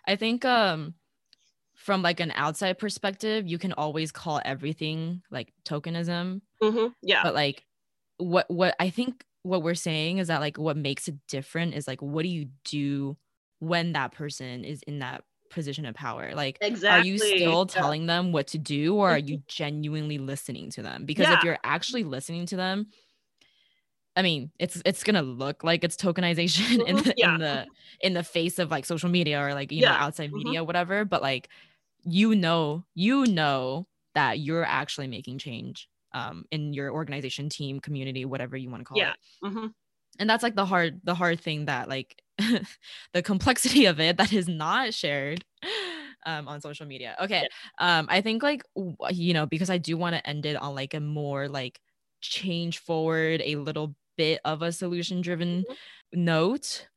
[0.07, 0.95] I think um
[1.75, 6.41] from like an outside perspective, you can always call everything like tokenism.
[6.63, 6.87] Mm-hmm.
[7.03, 7.23] Yeah.
[7.23, 7.65] But like
[8.19, 11.87] what what I think what we're saying is that like what makes it different is
[11.87, 13.17] like what do you do
[13.59, 17.11] when that person is in that position of power like exactly.
[17.11, 17.81] are you still yeah.
[17.81, 21.39] telling them what to do or are you genuinely listening to them because yeah.
[21.39, 22.87] if you're actually listening to them
[24.17, 26.87] I mean, it's it's gonna look like it's tokenization mm-hmm.
[26.87, 27.35] in the yeah.
[27.35, 27.67] in the
[28.01, 30.39] in the face of like social media or like you know outside mm-hmm.
[30.39, 31.05] media, whatever.
[31.05, 31.51] But like,
[32.03, 38.25] you know, you know that you're actually making change um in your organization, team, community,
[38.25, 39.11] whatever you want to call yeah.
[39.11, 39.47] it.
[39.47, 39.67] Mm-hmm.
[40.19, 42.17] And that's like the hard the hard thing that like
[43.13, 45.45] the complexity of it that is not shared
[46.27, 47.17] um, on social media.
[47.23, 47.47] Okay.
[47.81, 47.99] Yeah.
[47.99, 48.63] Um, I think like
[49.11, 51.81] you know because I do want to end it on like a more like
[52.21, 56.25] change forward, a little bit of a solution driven mm-hmm.
[56.25, 56.89] note.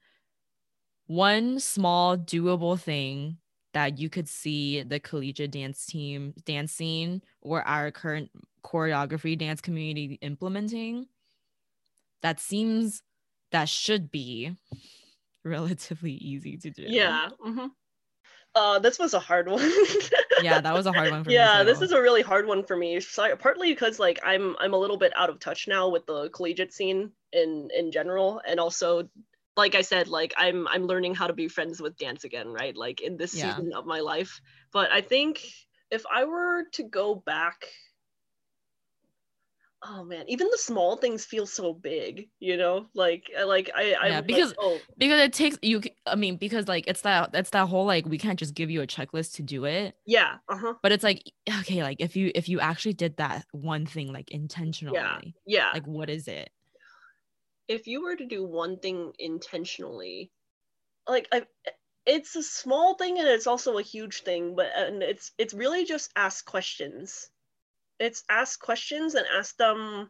[1.07, 3.37] One small doable thing
[3.73, 8.29] that you could see the collegiate dance team dance scene or our current
[8.63, 11.07] choreography dance community implementing
[12.21, 13.01] that seems
[13.51, 14.55] that should be
[15.43, 16.83] relatively easy to do.
[16.83, 17.29] Yeah.
[17.45, 17.67] Mm-hmm.
[18.55, 19.71] Uh, this was a hard one.
[20.41, 21.57] yeah, that was a hard one for yeah, me.
[21.59, 22.99] Yeah, this is a really hard one for me.
[22.99, 26.29] So, partly because like I'm I'm a little bit out of touch now with the
[26.29, 29.07] collegiate scene in in general, and also
[29.55, 32.75] like I said, like I'm I'm learning how to be friends with dance again, right?
[32.75, 33.55] Like in this Yeah.
[33.55, 34.41] season of my life.
[34.71, 35.45] But I think
[35.91, 37.67] if I were to go back
[39.83, 44.07] oh man even the small things feel so big you know like like i i
[44.07, 45.81] Yeah, like, because- oh because it takes you.
[46.05, 48.81] i mean, because like it's that that's that whole like we can't just give you
[48.81, 49.95] a checklist to do it.
[50.05, 51.23] yeah uh-huh But it's like
[51.61, 55.69] okay, like if you if you actually did that one thing like intentionally, yeah, yeah
[55.73, 56.49] like what is it?
[57.69, 60.31] if you were to do one thing intentionally
[61.07, 61.43] like I,
[62.05, 65.85] it's a small thing and it's also a huge thing but and it's it's really
[65.85, 67.29] just ask questions
[67.99, 70.09] it's ask questions and ask them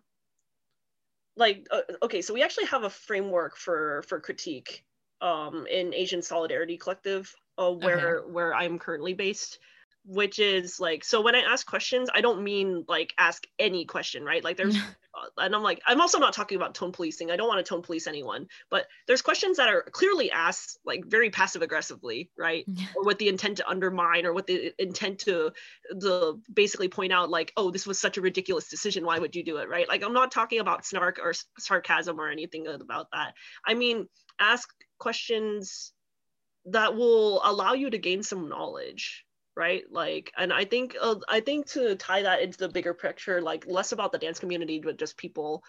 [1.36, 4.84] like uh, okay so we actually have a framework for for critique
[5.22, 9.60] um in asian solidarity collective uh, where where i'm currently based
[10.06, 14.24] which is like so when i ask questions i don't mean like ask any question
[14.24, 14.44] right?
[14.44, 14.78] Like there's
[15.38, 17.32] and I'm like, I'm also not talking about tone policing.
[17.32, 21.06] I don't want to tone police anyone, but there's questions that are clearly asked like
[21.06, 22.66] very passive aggressively, right?
[22.96, 25.52] Or with the intent to undermine or with the intent to
[25.90, 29.06] the basically point out like, oh, this was such a ridiculous decision.
[29.06, 29.88] Why would you do it, right?
[29.88, 33.34] Like I'm not talking about snark or sarcasm or anything about that.
[33.66, 34.08] I mean,
[34.40, 35.92] ask questions
[36.66, 39.26] that will allow you to gain some knowledge
[39.60, 39.84] right?
[39.92, 43.66] Like and i think uh, i think to tie that into the bigger picture like
[43.68, 45.64] less about the dance community but just people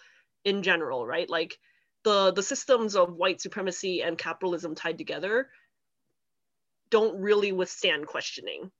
[0.45, 1.29] in general right?
[1.29, 1.59] Like
[2.03, 5.49] the the systems of white supremacy and capitalism tied together
[6.89, 8.71] don't really withstand questioning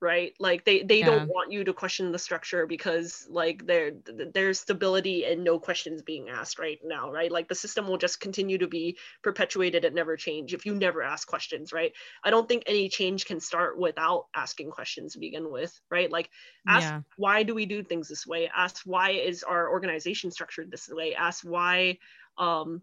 [0.00, 0.34] right?
[0.40, 1.04] Like they they Yeah.
[1.04, 6.02] don't want you to question the structure because like there there's stability and no questions
[6.02, 7.30] being asked right now right?
[7.30, 11.02] Like the system will just continue to be perpetuated and never change if you never
[11.02, 11.92] ask questions right?
[12.24, 16.10] I don't think any change can start without asking questions to begin with right?
[16.10, 16.30] Like
[16.68, 18.48] ask yeah, why do we do things this way?
[18.54, 21.14] Ask why is our organization structured this way?
[21.14, 21.98] Ask why
[22.38, 22.82] um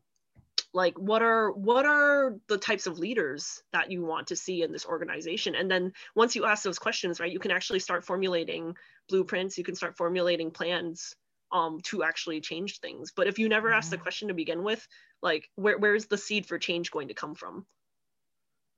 [0.73, 4.71] like what are what are the types of leaders that you want to see in
[4.71, 5.55] this organization?
[5.55, 8.75] And then once you ask those questions right you can actually start formulating
[9.09, 9.57] blueprints.
[9.57, 11.15] You can start formulating plans
[11.51, 13.11] um to actually change things.
[13.15, 14.85] But if you never ask the question to begin with
[15.21, 17.65] like where, where's the seed for change going to come from?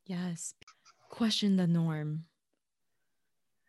[0.05, 0.53] Yes.
[1.09, 2.25] Question the norm.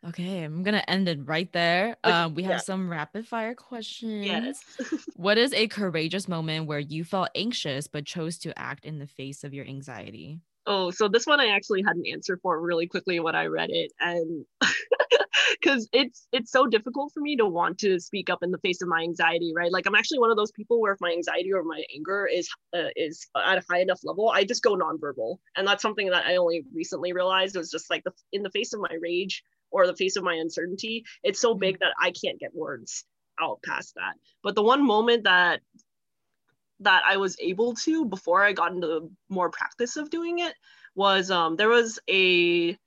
[0.07, 1.95] Okay, I'm gonna end it right there.
[2.03, 2.57] Um, we have yeah.
[2.57, 4.25] some rapid fire questions.
[4.25, 4.59] yes
[5.15, 9.07] What is a courageous moment where you felt anxious but chose to act in the
[9.07, 10.39] face of your anxiety?
[10.67, 13.69] Oh, so this one I actually had an answer for really quickly when I read
[13.71, 14.45] it, and
[15.59, 18.81] because it's it's so difficult for me to want to speak up in the face
[18.81, 19.71] of my anxiety, right?
[19.71, 22.47] Like I'm actually one of those people where if my anxiety or my anger is
[22.75, 26.25] uh, is at a high enough level, I just go nonverbal, and that's something that
[26.25, 29.43] I only recently realized It was just like the in the face of my rage
[29.71, 33.05] or the face of my uncertainty, it's so big that I can't get words
[33.41, 34.15] out past that.
[34.43, 35.61] But the one moment that
[36.81, 40.53] that I was able to before I got into more practice of doing it
[40.95, 42.77] was um there was a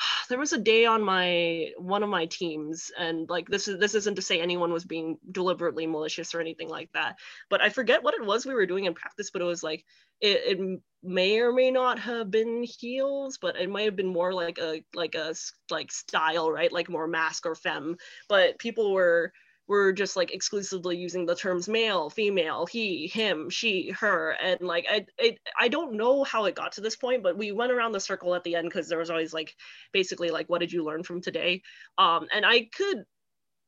[0.28, 3.94] there was a day on my one of my teams and like this is this
[3.94, 7.16] isn't to say anyone was being deliberately malicious or anything like that
[7.48, 9.84] but i forget what it was we were doing in practice but it was like
[10.20, 14.32] it, it may or may not have been heels but it might have been more
[14.34, 15.34] like a like a
[15.70, 16.72] like style right?
[16.72, 17.96] Like more masc or femme
[18.28, 19.32] but people were
[19.70, 24.84] were just like exclusively using the terms male, female, he, him, she, her, and like
[24.90, 27.92] I, I, I don't know how it got to this point, but we went around
[27.92, 29.54] the circle at the end because there was always like
[29.92, 31.62] basically like what did you learn from today,
[31.98, 33.04] um, and I could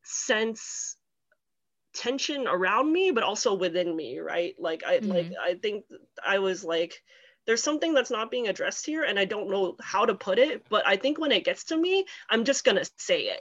[0.03, 0.97] sense
[1.95, 4.57] tension around me, but also within me, right?
[4.59, 5.85] Like I, like I think
[6.27, 7.01] I was like.
[7.45, 10.65] There's something that's not being addressed here, and I don't know how to put it.
[10.69, 13.41] But I think when it gets to me, I'm just gonna say it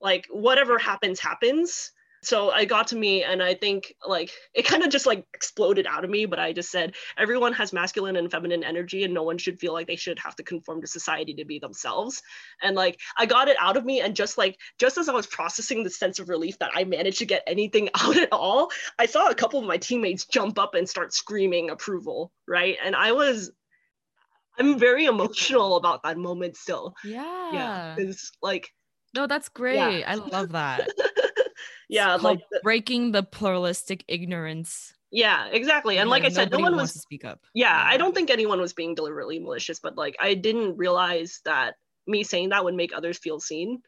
[0.00, 1.92] like whatever happens happens.
[2.22, 5.86] So i got to me and i think like it kind of just like exploded
[5.86, 9.22] out of me but i just said everyone has masculine and feminine energy and no
[9.22, 12.20] one should feel like they should have to conform to society to be themselves.
[12.60, 15.28] And like i got it out of me and just like just as i was
[15.28, 19.06] processing the sense of relief that i managed to get anything out at all i
[19.06, 22.78] saw a couple of my teammates jump up and start screaming approval right?
[22.84, 23.52] And i was
[24.58, 26.94] i'm very emotional about that moment still.
[27.04, 27.52] Yeah.
[27.52, 28.72] yeah it's like
[29.18, 30.04] No, that's great.
[30.04, 30.88] I love that.
[31.88, 34.92] yeah like called breaking the pluralistic ignorance.
[35.10, 37.40] yeah exactly and like i said no one wants was to speak up.
[37.54, 41.74] yeah i don't think anyone was being deliberately malicious but like i didn't realize that
[42.06, 43.80] me saying that would make others feel seen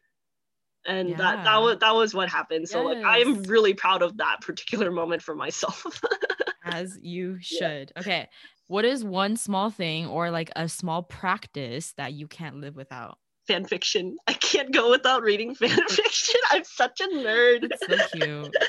[0.87, 1.17] and Yeah.
[1.17, 4.89] that that was that was what happened so like i'm really proud of that particular
[4.91, 5.85] moment for myself
[6.63, 7.57] As you Yeah.
[7.59, 7.91] should.
[7.97, 8.29] Okay.
[8.67, 13.17] What is one small thing or like a small practice that you can't live without?
[13.47, 18.17] Fan fiction i can't go without reading fan fiction i'm such a nerd It's so
[18.19, 18.55] cute.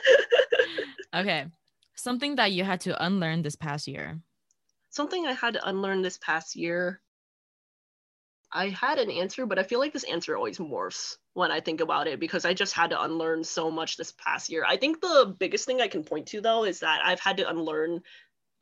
[1.14, 1.44] Okay.
[1.94, 4.18] Something that you had to unlearn this past year.
[4.90, 7.00] something i had to unlearn this past year
[8.52, 11.80] i had an answer but i feel like this answer always morphs when i think
[11.80, 15.00] about it because i just had to unlearn so much this past year i think
[15.00, 18.00] the biggest thing i can point to though is that i've had to unlearn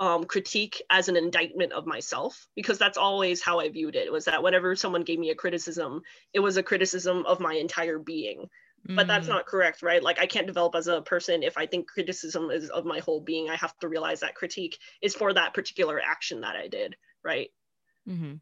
[0.01, 4.25] um, critique as an indictment of myself because that's always how i viewed it was
[4.25, 8.49] that whenever someone gave me a criticism it was a criticism of my entire being.
[8.97, 10.03] But that's Mm, not correct right?
[10.03, 13.21] Like i can't develop as a person if i think criticism is of my whole
[13.21, 16.97] being i have to realize that critique is for that particular action that i did
[17.23, 17.51] right?
[18.07, 18.41] Mhm.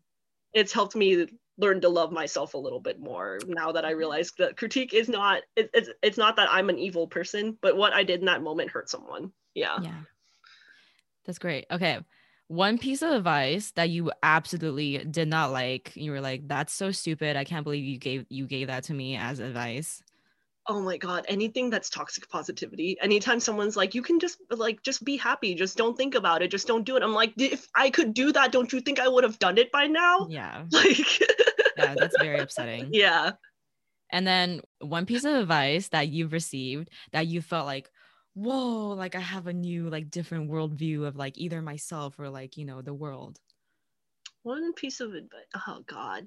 [0.52, 1.26] it's helped me
[1.59, 5.09] learn to love myself a little bit more now that i realize that critique is
[5.09, 8.26] not it, it's, it's not that i'm an evil person but what i did in
[8.26, 9.32] that moment hurt someone.
[9.54, 9.80] Yeah.
[9.82, 10.00] Yeah.
[11.25, 11.66] That's great.
[11.71, 11.99] Okay.
[12.49, 15.93] One piece of advice that you absolutely did not like.
[15.95, 17.37] You were like, that's so stupid.
[17.37, 20.03] I can't believe you gave you gave that to me as advice.
[20.71, 25.03] oh my god anything that's toxic positivity anytime someone's like you can just like just
[25.03, 27.89] be happy just don't think about it just don't do it i'm like if i
[27.89, 30.64] could do that don't you think i would have done it by now Yeah.
[30.73, 31.21] like
[31.79, 32.89] Yeah, that's very upsetting.
[32.93, 33.33] yeah
[34.11, 37.91] And then one piece of advice that you've received that you felt like,
[38.39, 42.57] whoa, like I have a new, like different worldview of like either myself or like,
[42.57, 43.41] you know, the world.
[44.43, 46.26] one piece of advice oh god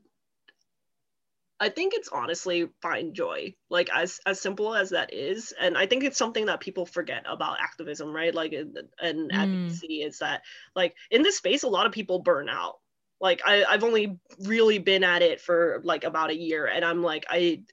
[1.59, 5.85] i think it's honestly find joy like as as simple as that is and i
[5.85, 9.33] think it's something that people forget about activism right like and, and Mm.
[9.33, 10.41] advocacy is that
[10.75, 12.79] like in this space a lot of people burn out
[13.19, 17.03] like I, i've only really been at it for like about a year and i'm
[17.03, 17.63] like i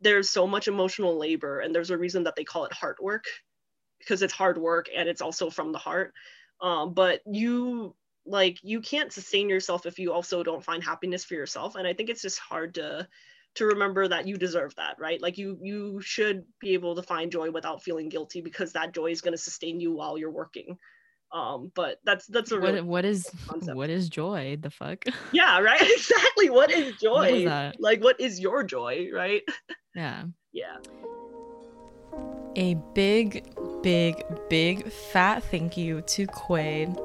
[0.00, 3.24] there's so much emotional labor and there's a reason that they call it heart work
[4.04, 6.12] because it's hard work and it's also from the heart.
[6.60, 7.94] Um, but you
[8.26, 11.76] like you can't sustain yourself if you also don't find happiness for yourself.
[11.76, 13.06] And i think it's just hard to
[13.56, 15.20] to remember that you deserve that right?
[15.20, 19.10] Like you you should be able to find joy without feeling guilty because that joy
[19.10, 20.78] is going to sustain you while you're working.
[21.32, 23.76] Um but that's that's a really What what is concept.
[23.76, 24.56] what is joy?
[24.60, 25.04] The fuck?
[25.32, 25.80] yeah right?
[25.96, 26.50] Exactly.
[26.50, 29.42] What is joy What is like what is your joy right?
[29.94, 30.24] Yeah.
[30.52, 30.78] yeah
[32.56, 33.44] A big,
[33.82, 36.98] big, big fat thank you to Quaid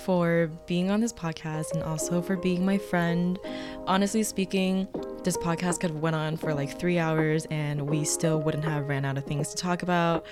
[0.00, 3.38] for being on this podcast and also for being my friend.
[3.86, 4.88] Honestly speaking,
[5.24, 8.88] this podcast could have went on for like three hours and we still wouldn't have
[8.88, 10.24] ran out of things to talk about.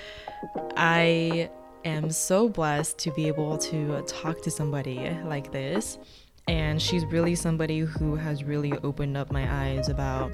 [0.77, 1.51] I
[1.85, 5.99] am so blessed to be able to talk to somebody like this.
[6.47, 10.33] And she's really somebody who has really opened up my eyes about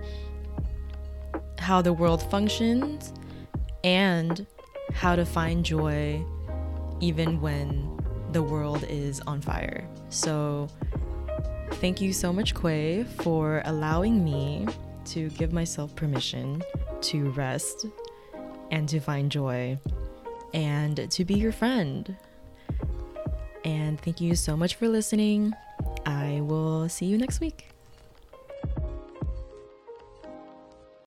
[1.59, 3.13] how the world functions
[3.85, 4.47] and
[4.93, 6.24] how to find joy
[7.01, 7.91] even when
[8.32, 9.87] the world is on fire.
[10.09, 10.68] So,
[11.74, 14.66] thank you so much, Quay, for allowing me
[15.07, 16.62] to give myself permission
[17.03, 17.87] to rest
[18.70, 19.78] and to find joy
[20.55, 22.16] and to be your friend.
[23.64, 25.53] And thank you so much for listening.
[26.07, 27.74] I will see you next week.